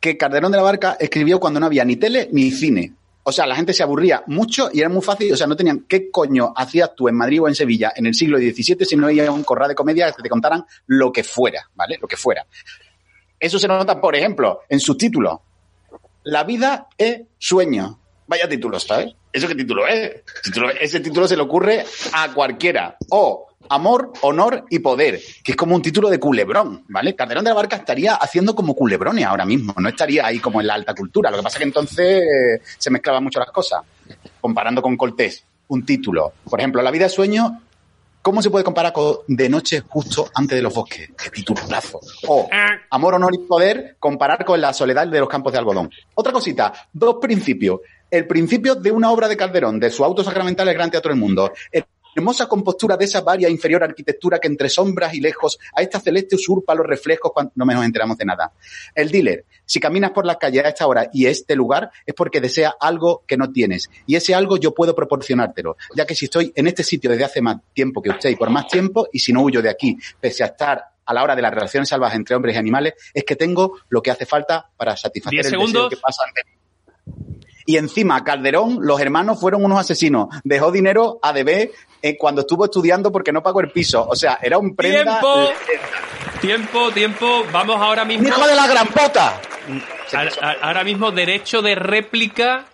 que 0.00 0.16
Calderón 0.16 0.52
de 0.52 0.58
la 0.58 0.64
Barca 0.64 0.96
escribió 0.98 1.40
cuando 1.40 1.60
no 1.60 1.66
había 1.66 1.84
ni 1.84 1.96
tele 1.96 2.28
ni 2.32 2.50
cine. 2.50 2.92
O 3.22 3.32
sea, 3.32 3.46
la 3.46 3.56
gente 3.56 3.72
se 3.72 3.82
aburría 3.82 4.22
mucho 4.26 4.70
y 4.72 4.80
era 4.80 4.88
muy 4.88 5.02
fácil. 5.02 5.32
O 5.32 5.36
sea, 5.36 5.46
no 5.46 5.56
tenían 5.56 5.84
qué 5.88 6.10
coño 6.10 6.52
hacías 6.56 6.94
tú 6.94 7.08
en 7.08 7.14
Madrid 7.14 7.42
o 7.42 7.48
en 7.48 7.54
Sevilla 7.54 7.92
en 7.94 8.06
el 8.06 8.14
siglo 8.14 8.38
XVII 8.38 8.84
si 8.84 8.96
no 8.96 9.10
ibas 9.10 9.28
a 9.28 9.32
un 9.32 9.44
corral 9.44 9.68
de 9.68 9.74
comedia 9.74 10.10
que 10.12 10.22
te 10.22 10.28
contaran 10.28 10.64
lo 10.86 11.12
que 11.12 11.24
fuera, 11.24 11.68
¿vale? 11.74 11.98
Lo 12.00 12.08
que 12.08 12.16
fuera. 12.16 12.46
Eso 13.38 13.58
se 13.58 13.68
nota, 13.68 14.00
por 14.00 14.16
ejemplo, 14.16 14.62
en 14.68 14.80
sus 14.80 14.96
títulos. 14.96 15.38
La 16.24 16.44
vida 16.44 16.88
es 16.96 17.22
sueño. 17.38 17.98
Vaya 18.28 18.46
título, 18.46 18.78
¿sabes? 18.78 19.14
¿Eso 19.32 19.48
qué 19.48 19.54
título 19.54 19.86
es? 19.86 20.22
Ese 20.80 21.00
título 21.00 21.26
se 21.26 21.34
le 21.34 21.42
ocurre 21.42 21.84
a 22.12 22.32
cualquiera. 22.34 22.96
O 23.08 23.48
Amor, 23.70 24.12
Honor 24.20 24.66
y 24.68 24.78
Poder, 24.78 25.20
que 25.42 25.52
es 25.52 25.56
como 25.56 25.74
un 25.74 25.82
título 25.82 26.10
de 26.10 26.20
culebrón, 26.20 26.84
¿vale? 26.88 27.14
Calderón 27.14 27.44
de 27.44 27.50
la 27.50 27.56
Barca 27.56 27.76
estaría 27.76 28.14
haciendo 28.14 28.54
como 28.54 28.74
culebrones 28.74 29.24
ahora 29.24 29.44
mismo, 29.44 29.74
no 29.78 29.88
estaría 29.88 30.26
ahí 30.26 30.38
como 30.38 30.60
en 30.60 30.66
la 30.66 30.74
alta 30.74 30.94
cultura. 30.94 31.30
Lo 31.30 31.38
que 31.38 31.42
pasa 31.42 31.56
es 31.56 31.60
que 31.60 31.68
entonces 31.68 32.60
se 32.76 32.90
mezclaban 32.90 33.24
mucho 33.24 33.40
las 33.40 33.50
cosas. 33.50 33.82
Comparando 34.40 34.82
con 34.82 34.96
Cortés, 34.96 35.44
un 35.68 35.84
título. 35.84 36.32
Por 36.48 36.60
ejemplo, 36.60 36.82
La 36.82 36.90
vida 36.90 37.06
es 37.06 37.12
sueño, 37.12 37.62
¿cómo 38.22 38.42
se 38.42 38.50
puede 38.50 38.64
comparar 38.64 38.92
con 38.92 39.18
De 39.26 39.48
noche 39.48 39.82
justo 39.86 40.30
antes 40.34 40.56
de 40.56 40.62
los 40.62 40.72
bosques? 40.74 41.10
¡Qué 41.16 41.30
titulazo! 41.30 42.00
O 42.26 42.48
Amor, 42.90 43.14
honor 43.14 43.34
y 43.34 43.38
poder, 43.38 43.96
comparar 43.98 44.44
con 44.44 44.60
la 44.60 44.72
soledad 44.72 45.06
de 45.06 45.20
los 45.20 45.28
campos 45.28 45.52
de 45.52 45.58
algodón. 45.58 45.90
Otra 46.14 46.32
cosita, 46.32 46.72
dos 46.92 47.16
principios. 47.20 47.80
El 48.10 48.26
principio 48.26 48.74
de 48.74 48.90
una 48.90 49.10
obra 49.10 49.28
de 49.28 49.36
Calderón, 49.36 49.78
de 49.80 49.90
su 49.90 50.04
auto 50.04 50.24
sacramental 50.24 50.68
El 50.68 50.74
Gran 50.74 50.90
Teatro 50.90 51.10
del 51.10 51.20
Mundo. 51.20 51.52
El- 51.70 51.84
Hermosa 52.16 52.48
compostura 52.48 52.96
de 52.96 53.04
esa 53.04 53.20
varia 53.20 53.48
inferior 53.48 53.84
arquitectura 53.84 54.40
que 54.40 54.48
entre 54.48 54.68
sombras 54.68 55.14
y 55.14 55.20
lejos 55.20 55.56
a 55.72 55.82
esta 55.82 56.00
celeste 56.00 56.34
usurpa 56.34 56.74
los 56.74 56.84
reflejos 56.84 57.30
cuando 57.32 57.52
no 57.54 57.64
nos 57.64 57.84
enteramos 57.84 58.16
de 58.18 58.24
nada. 58.24 58.50
El 58.92 59.10
dealer, 59.12 59.44
si 59.64 59.78
caminas 59.78 60.10
por 60.10 60.26
la 60.26 60.36
calle 60.36 60.58
a 60.60 60.68
esta 60.68 60.88
hora 60.88 61.08
y 61.12 61.26
este 61.26 61.54
lugar 61.54 61.92
es 62.04 62.14
porque 62.14 62.40
desea 62.40 62.74
algo 62.80 63.22
que 63.24 63.36
no 63.36 63.52
tienes. 63.52 63.88
Y 64.06 64.16
ese 64.16 64.34
algo 64.34 64.56
yo 64.56 64.74
puedo 64.74 64.96
proporcionártelo, 64.96 65.76
ya 65.94 66.06
que 66.06 66.16
si 66.16 66.24
estoy 66.24 66.50
en 66.56 66.66
este 66.66 66.82
sitio 66.82 67.08
desde 67.08 67.24
hace 67.24 67.40
más 67.40 67.58
tiempo 67.72 68.02
que 68.02 68.10
usted 68.10 68.30
y 68.30 68.36
por 68.36 68.50
más 68.50 68.66
tiempo, 68.66 69.06
y 69.12 69.20
si 69.20 69.32
no 69.32 69.42
huyo 69.42 69.62
de 69.62 69.70
aquí, 69.70 69.96
pese 70.18 70.42
a 70.42 70.46
estar 70.46 70.82
a 71.04 71.14
la 71.14 71.22
hora 71.22 71.36
de 71.36 71.42
las 71.42 71.54
relaciones 71.54 71.88
salvajes 71.88 72.16
entre 72.16 72.34
hombres 72.34 72.56
y 72.56 72.58
animales, 72.58 72.94
es 73.14 73.22
que 73.22 73.36
tengo 73.36 73.78
lo 73.90 74.02
que 74.02 74.10
hace 74.10 74.26
falta 74.26 74.68
para 74.76 74.96
satisfacer 74.96 75.38
el 75.40 75.44
segundos. 75.44 75.72
deseo 75.72 75.88
que 75.90 75.96
pasa 75.98 76.22
ante 76.26 76.42
mí. 76.50 76.57
Y 77.70 77.76
encima, 77.76 78.24
Calderón, 78.24 78.78
los 78.80 78.98
hermanos 78.98 79.38
fueron 79.38 79.62
unos 79.62 79.78
asesinos. 79.78 80.28
Dejó 80.42 80.72
dinero 80.72 81.18
a 81.20 81.34
deber 81.34 81.70
eh, 82.00 82.16
cuando 82.16 82.40
estuvo 82.40 82.64
estudiando 82.64 83.12
porque 83.12 83.30
no 83.30 83.42
pagó 83.42 83.60
el 83.60 83.70
piso. 83.70 84.06
O 84.08 84.16
sea, 84.16 84.38
era 84.40 84.56
un 84.56 84.74
prenda... 84.74 85.20
Tiempo. 85.20 85.50
Tiempo, 86.40 86.90
tiempo. 86.92 87.44
Vamos 87.52 87.76
ahora 87.76 88.06
mismo. 88.06 88.26
¡Hijo 88.26 88.46
de 88.46 88.54
la 88.54 88.66
gran 88.66 88.86
puta! 88.86 89.38
a- 90.14 90.46
a- 90.46 90.56
ahora 90.62 90.82
mismo 90.82 91.10
derecho 91.10 91.60
de 91.60 91.74
réplica. 91.74 92.64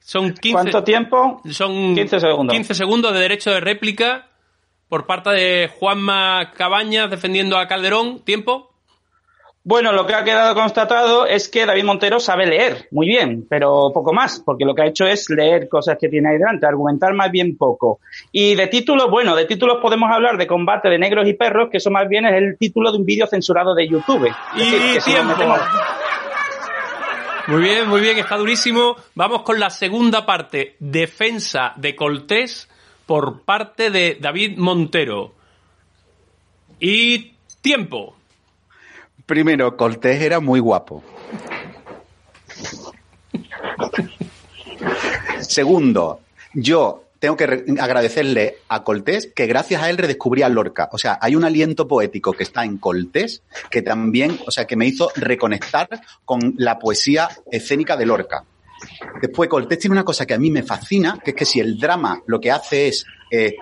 Son 0.00 0.32
15. 0.34 0.52
¿Cuánto 0.52 0.82
tiempo? 0.82 1.40
Son 1.48 1.94
15 1.94 2.18
segundos. 2.18 2.52
15 2.52 2.74
segundos 2.74 3.12
de 3.12 3.20
derecho 3.20 3.50
de 3.52 3.60
réplica 3.60 4.26
por 4.88 5.06
parte 5.06 5.30
de 5.30 5.70
Juanma 5.78 6.50
Cabañas 6.56 7.08
defendiendo 7.08 7.56
a 7.56 7.68
Calderón. 7.68 8.24
¿Tiempo? 8.24 8.69
Bueno, 9.62 9.92
lo 9.92 10.06
que 10.06 10.14
ha 10.14 10.24
quedado 10.24 10.54
constatado 10.54 11.26
es 11.26 11.50
que 11.50 11.66
David 11.66 11.84
Montero 11.84 12.18
sabe 12.18 12.46
leer 12.46 12.88
muy 12.90 13.06
bien, 13.06 13.46
pero 13.48 13.90
poco 13.92 14.14
más, 14.14 14.40
porque 14.44 14.64
lo 14.64 14.74
que 14.74 14.82
ha 14.82 14.86
hecho 14.86 15.06
es 15.06 15.28
leer 15.28 15.68
cosas 15.68 15.98
que 16.00 16.08
tiene 16.08 16.30
ahí 16.30 16.38
delante, 16.38 16.64
argumentar 16.66 17.12
más 17.12 17.30
bien 17.30 17.58
poco. 17.58 18.00
Y 18.32 18.54
de 18.54 18.68
títulos, 18.68 19.10
bueno, 19.10 19.36
de 19.36 19.44
títulos 19.44 19.76
podemos 19.82 20.10
hablar 20.10 20.38
de 20.38 20.46
combate 20.46 20.88
de 20.88 20.98
negros 20.98 21.28
y 21.28 21.34
perros, 21.34 21.68
que 21.70 21.76
eso 21.76 21.90
más 21.90 22.08
bien 22.08 22.24
es 22.24 22.32
el 22.34 22.56
título 22.58 22.90
de 22.90 22.98
un 22.98 23.04
vídeo 23.04 23.26
censurado 23.26 23.74
de 23.74 23.86
YouTube. 23.86 24.32
Y 24.56 24.58
decir, 24.70 24.94
que 24.94 25.00
si 25.02 25.10
nos 25.12 25.36
tiempo. 25.36 25.54
metemos- 25.54 25.60
Muy 27.48 27.62
bien, 27.62 27.86
muy 27.88 28.00
bien, 28.00 28.16
está 28.18 28.36
durísimo. 28.38 28.96
Vamos 29.14 29.42
con 29.42 29.60
la 29.60 29.68
segunda 29.68 30.24
parte. 30.24 30.76
Defensa 30.78 31.74
de 31.76 31.94
Coltés 31.94 32.66
por 33.04 33.42
parte 33.42 33.90
de 33.90 34.16
David 34.18 34.56
Montero. 34.56 35.32
Y 36.78 37.32
tiempo. 37.60 38.14
Primero, 39.30 39.76
Cortés 39.76 40.20
era 40.22 40.40
muy 40.40 40.58
guapo. 40.58 41.04
Segundo, 45.38 46.18
yo 46.52 47.04
tengo 47.20 47.36
que 47.36 47.44
agradecerle 47.78 48.56
a 48.66 48.82
Cortés 48.82 49.30
que 49.32 49.46
gracias 49.46 49.84
a 49.84 49.88
él 49.88 49.98
redescubrí 49.98 50.42
a 50.42 50.48
Lorca. 50.48 50.88
O 50.90 50.98
sea, 50.98 51.16
hay 51.22 51.36
un 51.36 51.44
aliento 51.44 51.86
poético 51.86 52.32
que 52.32 52.42
está 52.42 52.64
en 52.64 52.78
Cortés 52.78 53.44
que 53.70 53.82
también, 53.82 54.36
o 54.48 54.50
sea, 54.50 54.66
que 54.66 54.74
me 54.74 54.88
hizo 54.88 55.12
reconectar 55.14 55.88
con 56.24 56.54
la 56.56 56.80
poesía 56.80 57.28
escénica 57.52 57.96
de 57.96 58.06
Lorca. 58.06 58.42
Después, 59.22 59.48
Cortés 59.48 59.78
tiene 59.78 59.92
una 59.92 60.04
cosa 60.04 60.26
que 60.26 60.34
a 60.34 60.38
mí 60.40 60.50
me 60.50 60.64
fascina, 60.64 61.20
que 61.24 61.30
es 61.30 61.36
que 61.36 61.44
si 61.44 61.60
el 61.60 61.78
drama 61.78 62.20
lo 62.26 62.40
que 62.40 62.50
hace 62.50 62.88
es 62.88 63.06
eh, 63.30 63.54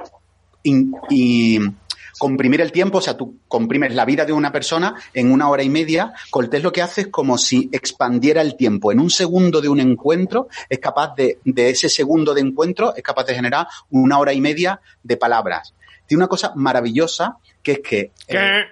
comprimir 2.19 2.61
el 2.61 2.73
tiempo, 2.73 2.99
o 2.99 3.01
sea, 3.01 3.17
tú 3.17 3.39
comprimes 3.49 3.95
la 3.95 4.05
vida 4.05 4.25
de 4.25 4.33
una 4.33 4.53
persona 4.53 4.95
en 5.15 5.33
una 5.33 5.49
hora 5.49 5.63
y 5.63 5.69
media, 5.69 6.13
Cortés 6.31 6.63
lo 6.63 6.73
que 6.73 6.83
hace 6.83 7.03
es 7.03 7.07
como 7.09 7.39
si 7.39 7.69
expandiera 7.73 8.41
el 8.43 8.57
tiempo. 8.57 8.93
En 8.93 9.01
un 9.01 9.11
segundo 9.11 9.61
de 9.61 9.69
un 9.69 9.81
encuentro, 9.81 10.49
es 10.69 10.79
capaz 10.79 11.15
de, 11.17 11.39
de 11.45 11.71
ese 11.71 11.89
segundo 11.89 12.35
de 12.35 12.41
encuentro, 12.41 12.95
es 12.97 13.03
capaz 13.03 13.25
de 13.25 13.35
generar 13.35 13.67
una 13.91 14.19
hora 14.19 14.33
y 14.33 14.41
media 14.41 14.81
de 15.03 15.17
palabras. 15.17 15.75
Tiene 16.07 16.21
una 16.23 16.29
cosa 16.29 16.53
maravillosa, 16.55 17.37
que 17.63 17.73
es 17.73 17.81
que... 17.81 18.13
eh, 18.29 18.63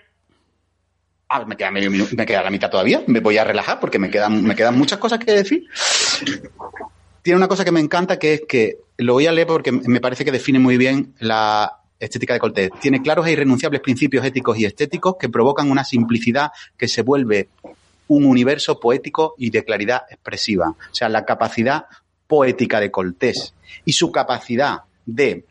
Ah, 1.28 1.44
me 1.44 1.56
queda, 1.56 1.72
medio 1.72 1.90
minuto- 1.90 2.14
me 2.16 2.24
queda 2.24 2.40
la 2.42 2.50
mitad 2.50 2.70
todavía. 2.70 3.02
Me 3.08 3.18
voy 3.18 3.36
a 3.36 3.42
relajar 3.42 3.80
porque 3.80 3.98
me 3.98 4.10
quedan, 4.10 4.44
me 4.44 4.54
quedan 4.54 4.78
muchas 4.78 4.98
cosas 4.98 5.18
que 5.18 5.32
decir. 5.32 5.64
Tiene 7.22 7.36
una 7.36 7.48
cosa 7.48 7.64
que 7.64 7.72
me 7.72 7.80
encanta 7.80 8.18
que 8.18 8.34
es 8.34 8.42
que 8.48 8.78
lo 8.98 9.14
voy 9.14 9.26
a 9.26 9.32
leer 9.32 9.48
porque 9.48 9.72
me 9.72 10.00
parece 10.00 10.24
que 10.24 10.30
define 10.30 10.60
muy 10.60 10.76
bien 10.76 11.14
la 11.18 11.80
estética 11.98 12.34
de 12.34 12.40
Cortés. 12.40 12.70
Tiene 12.80 13.02
claros 13.02 13.26
e 13.26 13.32
irrenunciables 13.32 13.80
principios 13.80 14.24
éticos 14.24 14.58
y 14.58 14.64
estéticos 14.64 15.16
que 15.18 15.28
provocan 15.28 15.70
una 15.70 15.84
simplicidad 15.84 16.50
que 16.76 16.88
se 16.88 17.02
vuelve 17.02 17.48
un 18.08 18.24
universo 18.24 18.78
poético 18.78 19.34
y 19.38 19.50
de 19.50 19.64
claridad 19.64 20.02
expresiva. 20.10 20.70
O 20.70 20.94
sea, 20.94 21.08
la 21.08 21.24
capacidad 21.24 21.86
poética 22.26 22.80
de 22.80 22.90
Cortés 22.90 23.54
y 23.84 23.92
su 23.92 24.12
capacidad 24.12 24.80
de 25.04 25.44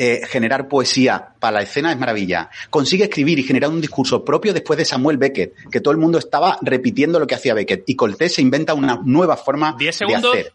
eh, 0.00 0.20
generar 0.28 0.68
poesía 0.68 1.30
para 1.40 1.54
la 1.54 1.62
escena 1.62 1.90
es 1.90 1.98
maravilla. 1.98 2.50
Consigue 2.70 3.04
escribir 3.04 3.38
y 3.40 3.42
generar 3.42 3.70
un 3.70 3.80
discurso 3.80 4.24
propio 4.24 4.54
después 4.54 4.78
de 4.78 4.84
Samuel 4.84 5.16
Beckett, 5.16 5.54
que 5.70 5.80
todo 5.80 5.90
el 5.90 5.98
mundo 5.98 6.18
estaba 6.18 6.56
repitiendo 6.62 7.18
lo 7.18 7.26
que 7.26 7.34
hacía 7.34 7.54
Beckett. 7.54 7.82
Y 7.86 7.96
Cortés 7.96 8.34
se 8.34 8.42
inventa 8.42 8.74
una 8.74 9.00
nueva 9.04 9.36
forma 9.36 9.74
de 9.76 9.88
hacer. 9.88 10.52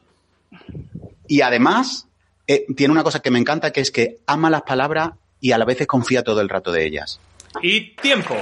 Y 1.28 1.42
además, 1.42 2.08
eh, 2.48 2.66
tiene 2.76 2.92
una 2.92 3.04
cosa 3.04 3.20
que 3.20 3.32
me 3.32 3.40
encanta, 3.40 3.72
que 3.72 3.82
es 3.82 3.92
que 3.92 4.20
ama 4.28 4.50
las 4.50 4.64
palabras 4.64 5.12
y 5.40 5.52
a 5.52 5.58
la 5.58 5.66
vez 5.66 5.86
confía 5.88 6.24
todo 6.24 6.42
el 6.42 6.50
rato 6.50 6.72
de 6.72 6.86
ellas. 6.86 7.20
Y 7.62 7.92
tiempo. 7.96 8.36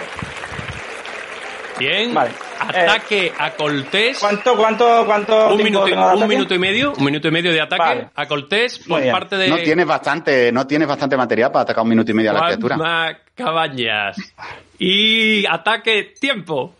Bien. 1.79 2.13
Vale. 2.13 2.31
Ataque 2.59 3.33
a 3.37 3.51
Coltés. 3.51 4.19
¿Cuánto, 4.19 4.55
cuánto, 4.55 5.03
cuánto 5.05 5.49
Un 5.55 5.63
minuto, 5.63 5.85
un 5.85 6.53
y 6.53 6.59
medio. 6.59 6.93
Un 6.95 7.05
minuto 7.05 7.27
y 7.27 7.31
medio 7.31 7.51
de 7.51 7.59
ataque 7.59 7.81
Vale. 7.81 8.09
a 8.13 8.27
Coltés 8.27 8.79
por 8.79 8.89
Muy 8.89 9.01
bien. 9.01 9.13
parte 9.13 9.35
de 9.35 9.47
No 9.47 9.57
tienes 9.57 9.87
bastante, 9.87 10.51
no 10.51 10.67
tienes 10.67 10.87
bastante 10.87 11.17
material 11.17 11.51
para 11.51 11.63
atacar 11.63 11.83
un 11.83 11.89
minuto 11.89 12.11
y 12.11 12.13
medio 12.13 12.31
a 12.31 12.33
la 12.33 12.45
criatura. 12.45 13.21
Cabañas. 13.33 14.17
Y 14.77 15.45
ataque 15.47 16.13
tiempo. 16.19 16.75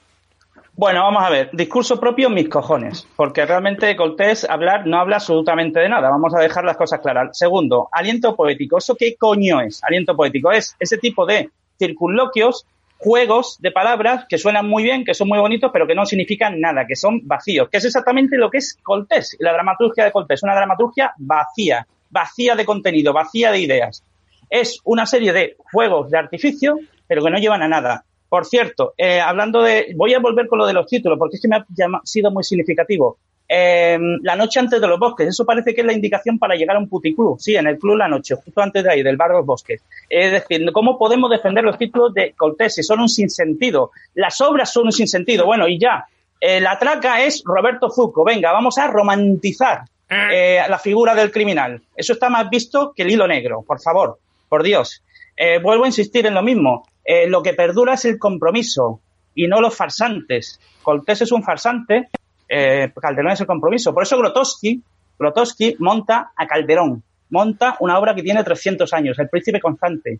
Bueno, 0.82 1.04
vamos 1.04 1.24
a 1.24 1.30
ver. 1.30 1.52
Discurso 1.54 2.00
propio, 2.00 2.28
mis 2.32 2.50
cojones. 2.50 3.08
Porque 3.16 3.46
realmente 3.46 3.96
Cortés 3.96 4.50
hablar 4.50 4.88
no 4.88 4.98
habla 4.98 5.18
absolutamente 5.18 5.80
de 5.80 5.88
nada. 5.88 6.10
Vamos 6.10 6.34
a 6.34 6.40
dejar 6.40 6.66
las 6.66 6.76
cosas 6.76 7.02
claras. 7.02 7.38
Segundo, 7.38 7.88
aliento 7.92 8.36
poético. 8.36 8.80
¿Eso 8.80 8.96
qué 8.96 9.16
coño 9.16 9.62
es? 9.62 9.84
Aliento 9.84 10.16
poético 10.16 10.52
es 10.52 10.76
ese 10.80 10.98
tipo 10.98 11.28
de 11.28 11.52
circunloquios, 11.78 12.66
juegos 12.98 13.60
de 13.60 13.70
palabras 13.70 14.26
que 14.28 14.40
suenan 14.40 14.68
muy 14.68 14.82
bien, 14.82 15.06
que 15.06 15.14
son 15.14 15.28
muy 15.28 15.38
bonitos, 15.38 15.70
pero 15.72 15.86
que 15.86 15.94
no 15.94 16.04
significan 16.08 16.60
nada, 16.60 16.88
que 16.88 16.96
son 16.96 17.28
vacíos. 17.28 17.70
Que 17.70 17.78
es 17.78 17.86
exactamente 17.86 18.36
lo 18.36 18.50
que 18.50 18.58
es 18.58 18.76
Cortés. 18.82 19.38
La 19.40 19.54
dramaturgia 19.54 20.04
de 20.04 20.12
Cortés. 20.12 20.42
Una 20.42 20.56
dramaturgia 20.56 21.14
vacía. 21.20 21.86
Vacía 22.10 22.56
de 22.56 22.66
contenido, 22.66 23.14
vacía 23.14 23.52
de 23.52 23.60
ideas. 23.60 24.04
Es 24.50 24.80
una 24.84 25.06
serie 25.06 25.32
de 25.32 25.58
juegos 25.60 26.10
de 26.10 26.18
artificio, 26.18 26.80
pero 27.06 27.24
que 27.24 27.30
no 27.30 27.38
llevan 27.38 27.62
a 27.62 27.68
nada. 27.68 28.04
Por 28.32 28.46
cierto, 28.46 28.94
eh, 28.98 29.20
hablando 29.20 29.62
de. 29.62 29.94
Voy 29.94 30.14
a 30.14 30.20
volver 30.20 30.48
con 30.48 30.58
lo 30.58 30.66
de 30.66 30.72
los 30.72 30.88
títulos, 30.88 31.20
porque 31.20 31.36
es 31.36 31.42
que 31.42 31.50
me 31.50 31.58
ha 31.58 31.66
sido 32.06 32.32
muy 32.32 32.46
significativo. 32.46 33.18
Eh, 33.46 34.00
la 34.22 34.38
noche 34.38 34.58
antes 34.58 34.80
de 34.80 34.88
los 34.88 34.98
bosques, 34.98 35.28
eso 35.28 35.46
parece 35.46 35.76
que 35.76 35.82
es 35.82 35.86
la 35.86 35.92
indicación 35.92 36.40
para 36.40 36.56
llegar 36.56 36.78
a 36.78 36.80
un 36.80 36.88
puticlub. 36.88 37.38
Sí, 37.42 37.58
en 37.58 37.68
el 37.68 37.78
club 37.78 37.98
La 37.98 38.08
Noche, 38.08 38.36
justo 38.36 38.62
antes 38.62 38.86
de 38.86 38.90
ahí, 38.90 39.04
del 39.04 39.18
bar 39.18 39.32
de 39.32 39.36
los 39.40 39.46
bosques. 39.46 39.84
Es 40.10 40.32
decir, 40.32 40.66
¿cómo 40.72 40.98
podemos 40.98 41.30
defender 41.30 41.66
los 41.66 41.78
títulos 41.78 42.14
de 42.14 42.32
Cortés 42.32 42.76
si 42.76 42.84
son 42.84 43.02
un 43.02 43.10
sinsentido? 43.10 43.92
Las 44.16 44.40
obras 44.40 44.72
son 44.72 44.86
un 44.86 44.94
sinsentido. 44.94 45.46
Bueno, 45.46 45.68
y 45.68 45.78
ya. 45.78 46.06
Eh, 46.40 46.62
la 46.62 46.80
traca 46.80 47.22
es 47.22 47.44
Roberto 47.44 47.90
Zucco. 47.90 48.24
Venga, 48.24 48.54
vamos 48.54 48.78
a 48.78 48.88
romantizar 48.88 49.82
eh, 50.10 50.62
la 50.70 50.80
figura 50.80 51.16
del 51.16 51.34
criminal. 51.34 51.82
Eso 51.94 52.14
está 52.14 52.30
más 52.30 52.50
visto 52.50 52.94
que 52.96 53.04
el 53.04 53.12
hilo 53.12 53.28
negro, 53.28 53.62
por 53.68 53.82
favor, 53.82 54.20
por 54.48 54.64
Dios. 54.64 55.04
Eh, 55.36 55.60
vuelvo 55.60 55.84
a 55.84 55.88
insistir 55.88 56.26
en 56.26 56.36
lo 56.36 56.44
mismo. 56.44 56.86
Eh, 57.04 57.28
lo 57.28 57.42
que 57.42 57.54
perdura 57.54 57.96
es 57.96 58.06
el 58.06 58.20
compromiso 58.20 59.02
y 59.34 59.48
no 59.48 59.62
los 59.62 59.76
farsantes. 59.76 60.60
Cortés 60.84 61.22
es 61.22 61.32
un 61.32 61.44
farsante, 61.44 62.10
eh, 62.48 62.92
Calderón 63.00 63.32
es 63.32 63.42
el 63.42 63.48
compromiso. 63.48 63.94
Por 63.94 64.04
eso 64.04 64.18
Grotowski, 64.18 64.82
Grotowski 65.18 65.76
monta 65.80 66.32
a 66.36 66.48
Calderón, 66.48 67.04
monta 67.30 67.78
una 67.80 67.98
obra 67.98 68.14
que 68.14 68.24
tiene 68.24 68.44
300 68.44 68.94
años, 68.94 69.18
El 69.20 69.30
Príncipe 69.30 69.60
Constante, 69.60 70.20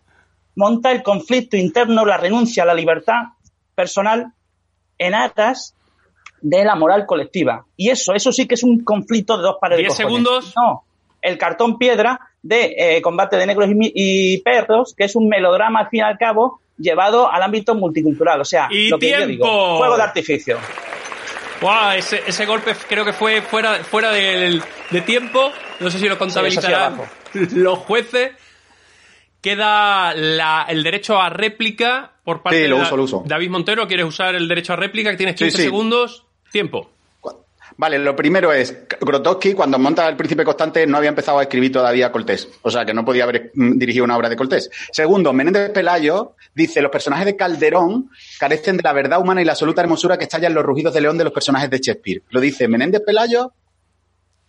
monta 0.56 0.92
el 0.92 1.02
conflicto 1.02 1.56
interno, 1.56 2.04
la 2.04 2.16
renuncia 2.16 2.62
a 2.62 2.66
la 2.66 2.74
libertad 2.74 3.22
personal 3.74 4.32
en 4.98 5.14
aras 5.14 5.74
de 6.40 6.64
la 6.64 6.74
moral 6.74 7.06
colectiva. 7.06 7.64
Y 7.76 7.90
eso, 7.90 8.14
eso 8.14 8.32
sí 8.32 8.46
que 8.46 8.54
es 8.54 8.62
un 8.62 8.82
conflicto 8.82 9.36
de 9.36 9.44
dos 9.44 9.56
pares 9.60 9.78
de 9.78 9.90
segundos. 9.90 10.52
No, 10.56 10.84
el 11.20 11.38
cartón 11.38 11.78
piedra 11.78 12.18
de 12.42 12.74
eh, 12.76 13.02
combate 13.02 13.36
de 13.36 13.46
negros 13.46 13.68
y, 13.70 13.92
y 13.94 14.42
perros, 14.42 14.94
que 14.96 15.04
es 15.04 15.14
un 15.14 15.28
melodrama 15.28 15.80
al 15.80 15.88
fin 15.88 16.00
y 16.00 16.02
al 16.02 16.18
cabo 16.18 16.61
llevado 16.82 17.30
al 17.32 17.42
ámbito 17.42 17.74
multicultural. 17.74 18.40
O 18.40 18.44
sea, 18.44 18.68
Y 18.70 18.88
lo 18.88 18.98
que 18.98 19.10
yo 19.10 19.16
tiempo. 19.18 19.30
digo, 19.46 19.78
fuego 19.78 19.96
de 19.96 20.02
artificio. 20.02 20.58
Guau, 21.60 21.92
ese, 21.96 22.22
ese 22.26 22.44
golpe 22.44 22.74
creo 22.88 23.04
que 23.04 23.12
fue 23.12 23.40
fuera, 23.40 23.76
fuera 23.84 24.10
del, 24.10 24.60
de 24.90 25.00
tiempo. 25.02 25.52
No 25.80 25.90
sé 25.90 25.98
si 26.00 26.08
lo 26.08 26.18
contabilizarán 26.18 26.96
los 27.52 27.78
jueces. 27.78 28.32
Queda 29.40 30.14
la- 30.14 30.66
el 30.68 30.82
derecho 30.84 31.20
a 31.20 31.28
réplica 31.28 32.12
por 32.24 32.42
parte 32.42 32.62
Sí, 32.62 32.68
lo 32.68 32.76
de 32.76 32.82
uso, 32.82 32.96
lo 32.96 33.02
uso. 33.04 33.22
David 33.26 33.50
Montero. 33.50 33.88
¿Quieres 33.88 34.06
usar 34.06 34.34
el 34.36 34.46
derecho 34.46 34.72
a 34.72 34.76
réplica? 34.76 35.16
Tienes 35.16 35.34
Sí, 35.36 35.44
15 35.46 35.56
sí. 35.56 35.62
segundos. 35.64 36.24
Tiempo. 36.52 36.90
Vale, 37.82 37.98
lo 37.98 38.14
primero 38.14 38.52
es, 38.52 38.86
Grotowski, 39.00 39.54
cuando 39.54 39.76
monta 39.76 40.08
el 40.08 40.14
Príncipe 40.14 40.44
Constante, 40.44 40.86
no 40.86 40.98
había 40.98 41.08
empezado 41.08 41.40
a 41.40 41.42
escribir 41.42 41.72
todavía 41.72 42.12
Cortés. 42.12 42.48
O 42.62 42.70
sea, 42.70 42.84
que 42.84 42.94
no 42.94 43.04
podía 43.04 43.24
haber 43.24 43.50
mm, 43.54 43.76
dirigido 43.76 44.04
una 44.04 44.16
obra 44.16 44.28
de 44.28 44.36
Cortés. 44.36 44.70
Segundo, 44.92 45.32
Menéndez 45.32 45.70
Pelayo 45.70 46.36
dice, 46.54 46.80
los 46.80 46.92
personajes 46.92 47.26
de 47.26 47.34
Calderón 47.34 48.08
carecen 48.38 48.76
de 48.76 48.84
la 48.84 48.92
verdad 48.92 49.20
humana 49.20 49.42
y 49.42 49.44
la 49.44 49.50
absoluta 49.54 49.82
hermosura 49.82 50.16
que 50.16 50.22
estallan 50.22 50.54
los 50.54 50.64
rugidos 50.64 50.94
de 50.94 51.00
león 51.00 51.18
de 51.18 51.24
los 51.24 51.32
personajes 51.32 51.70
de 51.70 51.78
Shakespeare. 51.78 52.22
Lo 52.30 52.40
dice 52.40 52.68
Menéndez 52.68 53.02
Pelayo 53.04 53.52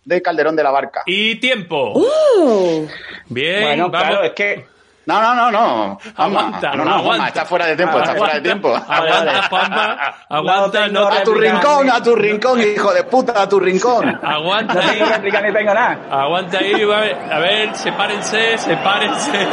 de 0.04 0.22
Calderón 0.22 0.54
de 0.54 0.62
la 0.62 0.70
Barca. 0.70 1.02
Y 1.04 1.34
tiempo. 1.40 2.06
Bien, 3.30 3.62
bueno, 3.62 3.90
vamos. 3.90 4.08
claro, 4.10 4.24
es 4.26 4.32
que 4.32 4.64
No, 5.06 5.20
no, 5.20 5.34
no, 5.34 5.50
no. 5.50 5.98
Aguanta, 6.16 6.72
no, 6.74 6.84
no, 6.84 6.94
aguanta. 6.94 7.02
Juanma, 7.04 7.28
está 7.28 7.44
fuera 7.44 7.66
de 7.66 7.76
tiempo, 7.76 7.98
está 7.98 8.14
fuera 8.14 8.34
de 8.34 8.40
tiempo. 8.40 8.68
Aguanta, 8.88 9.42
Juanma. 9.48 10.14
Aguanta, 10.28 10.88
no, 10.88 11.06
A 11.08 11.22
tu 11.22 11.34
rincón, 11.34 11.90
a 11.90 12.02
tu 12.02 12.16
rincón, 12.16 12.60
hijo 12.60 12.92
de 12.94 13.04
puta, 13.04 13.42
a 13.42 13.48
tu 13.48 13.60
rincón. 13.60 14.08
Aguanta 14.22 14.74
no 14.74 14.80
ahí. 14.80 15.02
ni 15.22 15.52
tengo 15.52 15.74
nada. 15.74 15.98
Aguanta 16.10 16.58
ahí, 16.58 16.82
a 16.82 16.86
ver, 16.86 17.32
a 17.32 17.38
ver, 17.38 17.76
sepárense, 17.76 18.58
sepárense. 18.58 19.30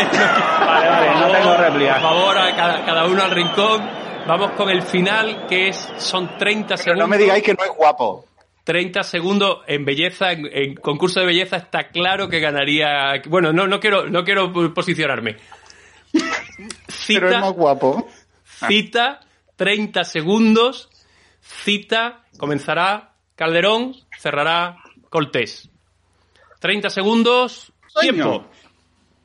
Vale, 0.61 0.89
vale, 0.89 1.07
Por 1.07 1.15
no 1.15 1.21
favor, 1.21 1.37
tengo 1.37 1.57
réplica. 1.57 1.93
Por 1.93 2.01
favor, 2.01 2.37
a 2.37 2.55
cada, 2.55 2.85
cada 2.85 3.05
uno 3.05 3.23
al 3.23 3.31
rincón. 3.31 4.01
Vamos 4.27 4.51
con 4.51 4.69
el 4.69 4.83
final, 4.83 5.47
que 5.49 5.69
es 5.69 5.93
son 5.97 6.37
30 6.37 6.67
Pero 6.67 6.77
segundos. 6.77 6.99
no 7.03 7.07
me 7.07 7.17
digáis 7.17 7.43
que 7.43 7.53
no 7.55 7.63
es 7.63 7.71
guapo. 7.75 8.25
30 8.63 9.03
segundos 9.03 9.59
en 9.67 9.85
belleza, 9.85 10.31
en, 10.31 10.47
en 10.51 10.75
concurso 10.75 11.19
de 11.19 11.25
belleza 11.25 11.57
está 11.57 11.89
claro 11.89 12.29
que 12.29 12.39
ganaría. 12.39 13.21
Bueno, 13.27 13.51
no, 13.53 13.67
no 13.67 13.79
quiero, 13.79 14.07
no 14.09 14.23
quiero 14.23 14.51
posicionarme. 14.73 15.37
Pero 16.11 16.25
es 16.57 16.95
Cita, 16.95 17.39
más 17.39 17.53
guapo. 17.53 18.07
cita, 18.67 19.21
30 19.55 20.03
segundos. 20.03 20.89
Cita, 21.41 22.21
comenzará 22.37 23.13
Calderón, 23.35 23.95
cerrará 24.19 24.77
Cortés. 25.09 25.69
30 26.59 26.89
segundos, 26.91 27.73
tiempo. 27.99 28.45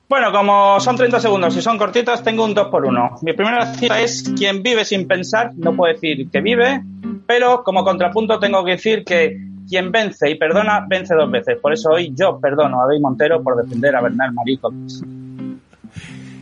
Bueno, 0.09 0.33
como 0.33 0.81
son 0.81 0.97
30 0.97 1.21
segundos 1.21 1.57
y 1.57 1.63
son 1.63 1.77
cortitas, 1.77 2.23
tengo 2.23 2.45
un 2.45 2.55
2 2.55 2.69
por 2.69 2.87
1 2.87 3.19
Mi 3.23 3.33
primera 3.33 3.75
cita 3.75 4.01
es 4.01 4.33
quien 4.37 4.63
vive 4.63 4.85
sin 4.85 5.09
pensar 5.09 5.53
no 5.57 5.75
puede 5.75 5.95
decir 5.95 6.31
que 6.31 6.41
vive, 6.41 6.81
pero 7.27 7.63
como 7.65 7.85
contrapunto 7.85 8.39
tengo 8.39 8.65
que 8.65 8.73
decir 8.73 9.05
que 9.05 9.37
quien 9.69 9.91
vence 9.91 10.31
y 10.31 10.37
perdona, 10.37 10.85
vence 10.89 11.15
dos 11.15 11.31
veces. 11.31 11.59
Por 11.61 11.73
eso 11.73 11.91
hoy 11.91 12.13
yo 12.15 12.39
perdono 12.41 12.81
a 12.83 12.87
David 12.87 13.01
Montero 13.01 13.43
por 13.43 13.57
defender 13.57 13.97
a 13.97 14.01
Bernal 14.01 14.33
Marico. 14.33 14.73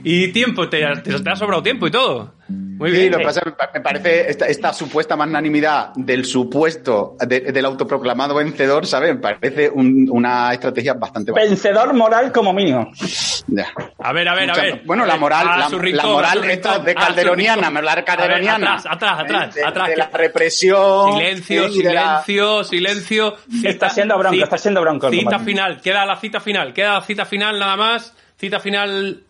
Y 0.03 0.29
tiempo, 0.33 0.69
te, 0.69 0.85
te- 1.03 1.19
te 1.19 1.31
ha 1.31 1.37
sobrado 1.37 1.63
tiempo 1.63 1.87
y 1.87 1.91
todo. 1.91 2.33
Muy 2.77 2.91
Sí, 2.91 2.97
bien. 2.99 3.13
lo 3.13 3.19
que 3.19 3.25
pasa 3.25 3.41
es 3.41 3.45
que 3.45 3.51
me 3.51 3.57
pa- 3.57 3.71
me 3.75 3.81
parece 3.81 4.31
esta, 4.31 4.47
esta 4.47 4.73
supuesta 4.73 5.17
magnanimidad 5.17 5.93
del 5.95 6.25
supuesto, 6.25 7.17
de- 7.21 7.41
del 7.41 7.65
autoproclamado 7.67 8.35
vencedor, 8.35 8.87
¿sabes? 8.87 9.15
Me 9.15 9.21
parece 9.21 9.71
un- 9.71 10.09
una 10.11 10.53
estrategia 10.53 10.95
bastante 10.95 11.31
buena. 11.31 11.47
Vencedor 11.49 11.93
moral 11.95 12.33
como 12.33 12.53
mínimo. 12.53 12.91
Ya. 13.47 13.69
A 13.99 14.13
ver, 14.13 14.29
a 14.29 14.35
ver, 14.35 14.51
a 14.51 14.55
ver. 14.55 14.83
Bueno, 14.85 15.05
A 15.05 15.07
la 15.07 15.13
ver, 15.15 15.21
moral, 15.21 15.47
la, 15.47 15.69
moral 16.07 16.45
esta 16.51 16.71
rincón, 16.73 16.85
de 16.87 16.95
calderoniana, 16.95 17.71
me 17.71 17.79
hablar 17.79 17.97
ver, 17.97 18.05
calderoniana. 18.05 18.75
atrás, 18.75 18.87
atrás, 18.95 19.21
atrás, 19.21 19.57
¿eh? 19.57 19.61
de, 19.61 19.67
atrás. 19.67 19.89
de 19.89 19.97
la 19.97 20.11
represión. 20.13 21.13
Silencio, 21.15 21.65
¿eh? 21.67 21.95
la- 21.95 22.23
silencio, 22.25 22.65
silencio. 22.65 23.37
Está 23.63 23.91
siendo 23.91 24.19
bronco, 24.19 24.43
está 24.43 24.59
siendo 24.59 24.81
bronco 24.81 25.11
Cita 25.11 25.39
final, 25.39 25.81
queda 25.81 26.05
la 26.07 26.17
cita 26.17 26.41
final, 26.41 26.73
queda 26.73 26.95
la 26.95 27.03
cita 27.03 27.25
final 27.25 27.59
nada 27.59 27.77
más. 27.77 28.15
Cita 28.39 28.59
final 28.61 29.23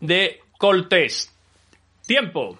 de 0.00 0.40
Coltés. 0.58 1.32
Tiempo. 2.06 2.58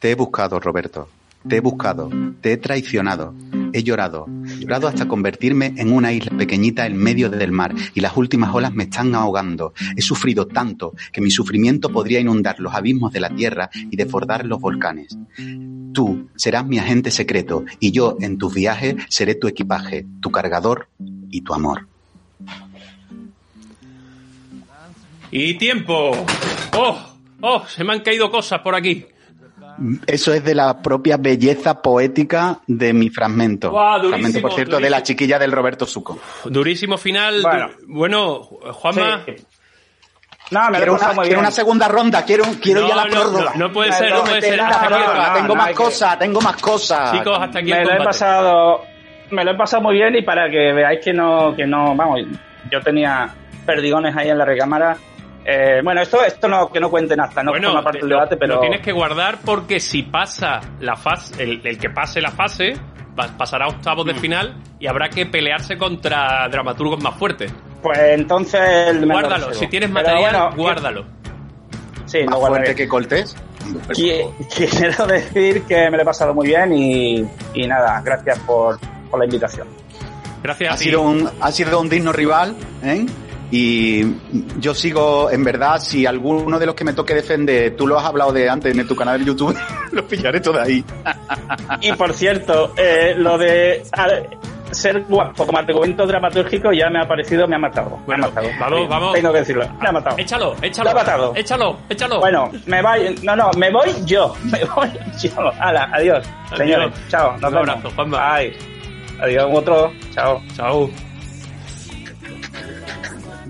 Te 0.00 0.12
he 0.12 0.14
buscado, 0.14 0.58
Roberto. 0.58 1.10
Te 1.46 1.58
he 1.58 1.60
buscado. 1.60 2.10
Te 2.40 2.54
he 2.54 2.56
traicionado. 2.56 3.34
He 3.74 3.82
llorado. 3.82 4.26
Llorado 4.58 4.88
hasta 4.88 5.06
convertirme 5.06 5.74
en 5.76 5.92
una 5.92 6.10
isla 6.10 6.36
pequeñita 6.38 6.86
en 6.86 6.96
medio 6.96 7.28
del 7.28 7.52
mar 7.52 7.74
y 7.94 8.00
las 8.00 8.16
últimas 8.16 8.54
olas 8.54 8.72
me 8.72 8.84
están 8.84 9.14
ahogando. 9.14 9.74
He 9.94 10.00
sufrido 10.00 10.46
tanto 10.46 10.94
que 11.12 11.20
mi 11.20 11.30
sufrimiento 11.30 11.90
podría 11.90 12.18
inundar 12.18 12.60
los 12.60 12.74
abismos 12.74 13.12
de 13.12 13.20
la 13.20 13.28
tierra 13.28 13.68
y 13.74 13.94
desbordar 13.94 14.46
los 14.46 14.58
volcanes. 14.58 15.18
Tú 15.92 16.30
serás 16.34 16.66
mi 16.66 16.78
agente 16.78 17.10
secreto 17.10 17.66
y 17.78 17.92
yo 17.92 18.16
en 18.22 18.38
tus 18.38 18.54
viajes 18.54 18.96
seré 19.10 19.34
tu 19.34 19.48
equipaje, 19.48 20.06
tu 20.22 20.30
cargador 20.30 20.88
y 21.30 21.42
tu 21.42 21.52
amor. 21.52 21.86
Y 25.30 25.58
tiempo. 25.58 26.12
Oh, 26.74 26.98
oh, 27.42 27.66
se 27.66 27.84
me 27.84 27.92
han 27.92 28.00
caído 28.00 28.30
cosas 28.30 28.60
por 28.60 28.74
aquí. 28.74 29.04
Eso 30.06 30.32
es 30.34 30.44
de 30.44 30.54
la 30.54 30.82
propia 30.82 31.16
belleza 31.16 31.80
poética 31.82 32.60
de 32.66 32.92
mi 32.92 33.08
fragmento. 33.10 33.70
Guau, 33.70 33.94
durísimo, 34.00 34.10
fragmento, 34.10 34.40
por 34.42 34.52
cierto, 34.52 34.78
de 34.80 34.90
la 34.90 35.02
chiquilla 35.02 35.38
del 35.38 35.52
Roberto 35.52 35.86
Suco. 35.86 36.18
Durísimo 36.44 36.98
final. 36.98 37.40
Bueno. 37.42 37.68
Du- 37.68 37.94
bueno 37.94 38.42
Juanma. 38.72 39.22
Sí. 39.26 39.36
No, 40.50 40.64
me 40.64 40.70
lo 40.70 40.74
he 40.74 40.78
Quiero 40.78 40.92
pasado 40.94 41.12
una, 41.12 41.22
quiero 41.22 41.40
una 41.40 41.50
segunda 41.52 41.86
ronda, 41.88 42.24
quiero, 42.24 42.44
quiero 42.60 42.80
No, 42.80 42.88
ya 42.88 42.96
la 42.96 43.04
no, 43.04 43.10
prórroga. 43.10 43.52
no, 43.54 43.68
no 43.68 43.72
puede 43.72 43.92
ser, 43.92 44.10
no 44.10 44.16
no, 44.16 44.24
puede 44.24 44.42
ser. 44.42 44.60
Hasta 44.60 44.86
prórroga, 44.88 45.32
tengo 45.34 45.46
no, 45.48 45.54
más 45.54 45.68
que- 45.68 45.74
cosas, 45.74 46.18
tengo 46.18 46.40
más 46.40 46.56
cosas. 46.56 47.12
Chicos, 47.12 47.38
hasta 47.40 47.58
aquí 47.60 47.70
el 47.72 47.78
me 47.78 47.84
lo 47.84 47.92
he 48.02 48.04
pasado 48.04 48.82
me 49.30 49.44
lo 49.44 49.52
he 49.52 49.54
pasado 49.56 49.82
muy 49.84 49.94
bien 49.94 50.16
y 50.16 50.22
para 50.22 50.50
que 50.50 50.72
veáis 50.72 50.98
que 51.04 51.12
no 51.12 51.54
que 51.54 51.64
no 51.68 51.94
vamos 51.94 52.18
yo 52.68 52.80
tenía 52.82 53.32
perdigones 53.64 54.16
ahí 54.16 54.28
en 54.28 54.38
la 54.38 54.44
recámara 54.44 54.96
Eh, 55.52 55.80
bueno 55.82 56.00
esto 56.02 56.22
esto 56.22 56.46
no 56.48 56.70
que 56.70 56.78
no 56.78 56.88
cuenten 56.90 57.18
hasta 57.20 57.42
no 57.42 57.50
bueno, 57.50 57.68
forma 57.68 57.82
parte 57.82 57.98
te- 57.98 58.04
del 58.04 58.10
lo- 58.10 58.16
debate 58.16 58.36
pero 58.36 58.54
lo 58.54 58.60
tienes 58.60 58.80
que 58.82 58.92
guardar 58.92 59.38
porque 59.44 59.80
si 59.80 60.02
pasa 60.04 60.60
la 60.80 60.94
fase, 60.96 61.42
el, 61.42 61.60
el 61.64 61.76
que 61.78 61.90
pase 61.90 62.20
la 62.20 62.30
fase, 62.30 62.74
pa- 63.16 63.36
pasará 63.36 63.64
a 63.64 63.68
octavos 63.68 64.04
Mm. 64.04 64.08
de 64.08 64.14
final 64.14 64.54
y 64.78 64.86
habrá 64.86 65.08
que 65.08 65.26
pelearse 65.26 65.76
contra 65.76 66.46
dramaturgos 66.48 67.02
más 67.02 67.14
fuertes. 67.16 67.52
pues 67.82 67.98
entonces 67.98 69.04
Guárdalo, 69.04 69.52
si 69.54 69.66
tienes 69.66 69.90
material, 69.90 70.20
bueno, 70.50 70.56
guárdalo. 70.56 71.04
sí 72.06 72.18
Más 72.24 72.30
lo 72.30 72.38
guardaré. 72.38 72.64
fuerte 72.66 72.82
que 72.82 72.88
Coltés. 72.88 73.36
Qui- 73.88 74.24
Quiero 74.78 75.06
decir 75.06 75.62
que 75.64 75.90
me 75.90 75.96
lo 75.96 76.02
he 76.02 76.06
pasado 76.06 76.32
muy 76.34 76.46
bien 76.46 76.72
y, 76.72 77.24
y 77.54 77.66
nada, 77.66 78.00
gracias 78.04 78.38
por, 78.40 78.78
por 79.10 79.18
la 79.18 79.24
invitación. 79.24 79.66
Gracias 80.42 80.70
Ha 80.70 80.74
a 80.74 80.78
ti. 80.78 80.84
sido, 80.84 81.02
un, 81.02 81.28
ha 81.40 81.52
sido 81.52 81.78
un 81.80 81.88
digno 81.88 82.12
rival, 82.12 82.54
¿eh? 82.82 83.04
Y 83.50 84.04
yo 84.60 84.74
sigo, 84.74 85.30
en 85.30 85.42
verdad, 85.42 85.80
si 85.80 86.06
alguno 86.06 86.58
de 86.58 86.66
los 86.66 86.74
que 86.74 86.84
me 86.84 86.92
toque 86.92 87.14
defender, 87.14 87.74
tú 87.76 87.86
lo 87.86 87.98
has 87.98 88.04
hablado 88.04 88.32
de 88.32 88.48
antes 88.48 88.76
en 88.76 88.86
tu 88.86 88.94
canal 88.94 89.18
de 89.18 89.26
YouTube, 89.26 89.56
lo 89.92 90.06
pillaré 90.06 90.40
todo 90.40 90.60
ahí. 90.60 90.84
Y 91.80 91.92
por 91.92 92.12
cierto, 92.14 92.72
eh, 92.76 93.14
lo 93.16 93.36
de 93.38 93.82
ser 94.70 95.02
guapo 95.02 95.44
como 95.46 95.58
argumento 95.58 96.06
dramatúrgico 96.06 96.72
ya 96.72 96.88
me 96.90 97.00
ha 97.00 97.08
parecido, 97.08 97.48
me 97.48 97.56
ha 97.56 97.58
matado. 97.58 97.98
Bueno, 98.06 98.30
me 98.32 98.40
ha 98.40 98.52
matado. 98.52 98.70
vamos, 98.70 98.88
vamos. 98.88 99.12
Tengo 99.14 99.32
que 99.32 99.38
decirlo, 99.40 99.68
me 99.80 99.88
ha 99.88 99.92
matado. 99.92 100.16
Échalo, 100.16 100.54
échalo. 100.62 100.84
Lo 100.84 100.90
ha 100.90 100.94
matado. 101.02 101.32
Échalo, 101.34 101.76
échalo. 101.88 102.20
Bueno, 102.20 102.50
me 102.66 102.80
voy, 102.82 103.16
no, 103.24 103.34
no, 103.34 103.50
me 103.56 103.70
voy 103.72 103.90
yo, 104.04 104.32
me 104.44 104.64
voy 104.64 104.88
yo. 105.20 105.30
Hala, 105.58 105.90
adiós, 105.92 106.24
Adiós. 106.52 106.58
señores, 106.58 106.94
chao, 107.08 107.32
nos 107.38 107.44
Un 107.50 107.50
vemos. 107.50 107.68
abrazo, 107.68 107.90
Juanma. 107.96 108.32
Ay, 108.34 108.52
adiós, 109.20 109.50
otro, 109.52 109.92
chao. 110.14 110.40
Chao. 110.54 110.88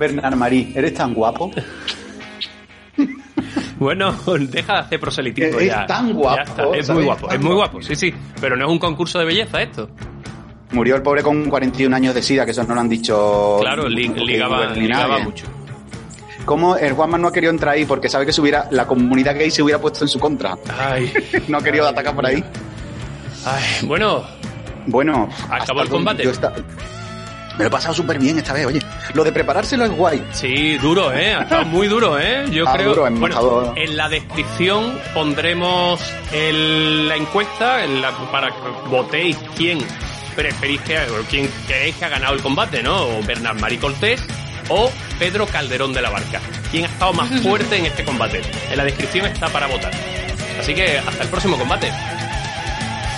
Bernard 0.01 0.35
Marí, 0.35 0.73
¿eres 0.75 0.95
tan 0.95 1.13
guapo? 1.13 1.51
Bueno, 3.79 4.13
deja 4.51 4.73
de 4.75 4.79
hacer 4.81 5.01
proselitismo 5.01 5.59
Es 5.59 5.67
ya. 5.69 5.87
tan 5.87 6.13
guapo, 6.15 6.37
Ya 6.37 6.43
está, 6.43 6.63
Es 6.77 6.87
¿sabes? 6.87 6.91
muy 6.91 7.05
guapo, 7.05 7.31
es 7.31 7.41
muy 7.41 7.55
guapo. 7.55 7.83
sí, 7.83 7.95
sí. 7.95 8.15
Pero 8.41 8.57
no 8.57 8.65
es 8.67 8.71
un 8.73 8.79
concurso 8.79 9.19
de 9.19 9.27
belleza 9.27 9.61
esto. 9.63 9.91
Murió 10.73 10.97
el 10.97 11.03
pobre 11.03 11.23
con 11.23 11.51
41 11.51 11.95
años 11.95 12.15
de 12.15 12.23
sida, 12.23 12.45
que 12.45 12.53
eso 12.53 12.63
no 12.65 12.75
lo 12.75 12.81
han 12.81 12.89
dicho. 12.89 13.59
Claro, 13.61 13.89
li- 13.89 14.09
ligaba, 14.09 14.67
ligaba 14.73 15.19
mucho. 15.19 15.45
¿Cómo 16.45 16.77
el 16.77 16.93
Juanma 16.95 17.19
no 17.19 17.29
ha 17.29 17.33
querido 17.33 17.51
entrar 17.53 17.75
ahí? 17.75 17.85
Porque 17.85 18.09
sabe 18.09 18.25
que 18.25 18.33
se 18.33 18.41
hubiera, 18.41 18.69
la 18.71 18.87
comunidad 18.87 19.35
gay 19.37 19.51
se 19.51 19.63
hubiera 19.63 19.81
puesto 19.81 20.05
en 20.05 20.09
su 20.09 20.19
contra. 20.19 20.57
Ay, 20.79 21.13
No 21.49 21.59
ha 21.59 21.63
querido 21.63 21.87
atacar 21.87 22.15
por 22.15 22.25
ahí. 22.25 22.43
ay, 23.45 23.87
bueno, 23.87 24.23
Bueno, 24.87 25.29
Acabó 25.51 25.83
el 25.83 25.89
combate. 25.91 26.25
yo 26.25 26.31
Me 27.61 27.65
lo 27.65 27.69
he 27.69 27.71
pasado 27.73 27.93
súper 27.93 28.19
bien 28.19 28.39
esta 28.39 28.55
vez, 28.55 28.65
oye. 28.65 28.81
Lo 29.13 29.23
de 29.23 29.33
preparárselo 29.33 29.85
es 29.85 29.91
guay. 29.91 30.25
Sí, 30.33 30.79
duro, 30.79 31.13
¿eh? 31.13 31.35
Ha 31.35 31.43
estado 31.43 31.67
muy 31.67 31.89
duro, 31.89 32.19
¿eh? 32.19 32.47
Yo 32.51 32.65
Ah, 32.67 32.73
creo. 32.73 32.89
duro, 32.95 33.11
bueno, 33.11 33.75
en 33.77 33.97
la 33.99 34.09
descripción 34.09 34.99
pondremos 35.13 36.01
el- 36.33 37.07
la 37.07 37.17
encuesta 37.17 37.85
en 37.85 38.01
la- 38.01 38.13
para 38.33 38.49
que 38.49 38.55
votéis 38.89 39.37
quién 39.59 39.79
preferís 40.35 40.81
que 40.81 40.97
o 41.01 41.23
quién 41.29 41.51
creéis 41.67 41.97
que 41.97 42.05
ha 42.07 42.09
ganado 42.09 42.33
el 42.33 42.41
combate, 42.41 42.83
¿no? 42.83 42.97
O 42.97 43.23
Bernard 43.27 43.61
Marí 43.61 43.77
Cortés 43.77 44.23
o 44.71 44.91
Pedro 45.19 45.45
Calderón 45.47 45.93
de 45.93 46.01
la 46.01 46.09
Barca. 46.09 46.41
¿Quién 46.71 46.85
ha 46.85 46.89
estado 46.89 47.13
más 47.13 47.29
fuerte 47.43 47.77
en 47.77 47.85
este 47.85 48.05
combate? 48.05 48.41
En 48.71 48.79
la 48.79 48.85
descripción 48.85 49.27
está 49.27 49.49
para 49.51 49.67
votar. 49.67 49.93
Así 50.59 50.73
que 50.75 50.97
hasta 50.97 51.25
el 51.25 51.29
próximo 51.29 51.59
combate. 51.59 51.93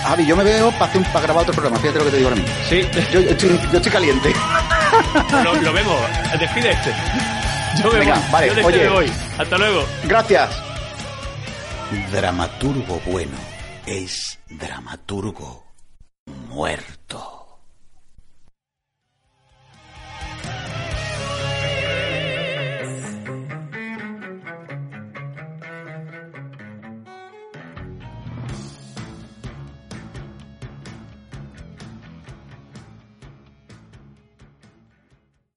Javi, 0.03 0.25
yo 0.25 0.35
me 0.35 0.43
veo 0.43 0.71
para, 0.71 0.85
hacer 0.85 0.97
un- 1.01 1.07
para 1.07 1.21
grabar 1.21 1.43
otro 1.43 1.53
programa, 1.53 1.79
fíjate 1.79 1.99
lo 1.99 2.05
que 2.05 2.11
te 2.11 2.17
digo 2.17 2.29
ahora 2.29 2.41
mismo. 2.41 2.55
Sí, 2.69 2.81
Yo, 3.13 3.19
yo 3.21 3.29
estoy, 3.29 3.59
yo 3.71 3.77
estoy 3.77 3.91
caliente. 3.91 4.33
lo, 5.43 5.55
lo 5.55 5.73
vemos. 5.73 5.95
Despide 6.39 6.71
este. 6.71 6.93
Yo 7.83 7.91
me 7.91 7.99
Venga, 7.99 8.15
voy. 8.15 8.23
vale, 8.31 8.47
Yo 8.47 8.53
de 8.55 8.61
este 8.61 8.73
oye. 8.73 8.83
me 8.83 8.89
voy. 8.89 9.11
Hasta 9.39 9.57
luego. 9.57 9.85
Gracias. 10.03 10.49
Dramaturgo 12.11 12.99
bueno 13.05 13.37
es 13.85 14.39
dramaturgo 14.49 15.63
muerto. 16.49 17.42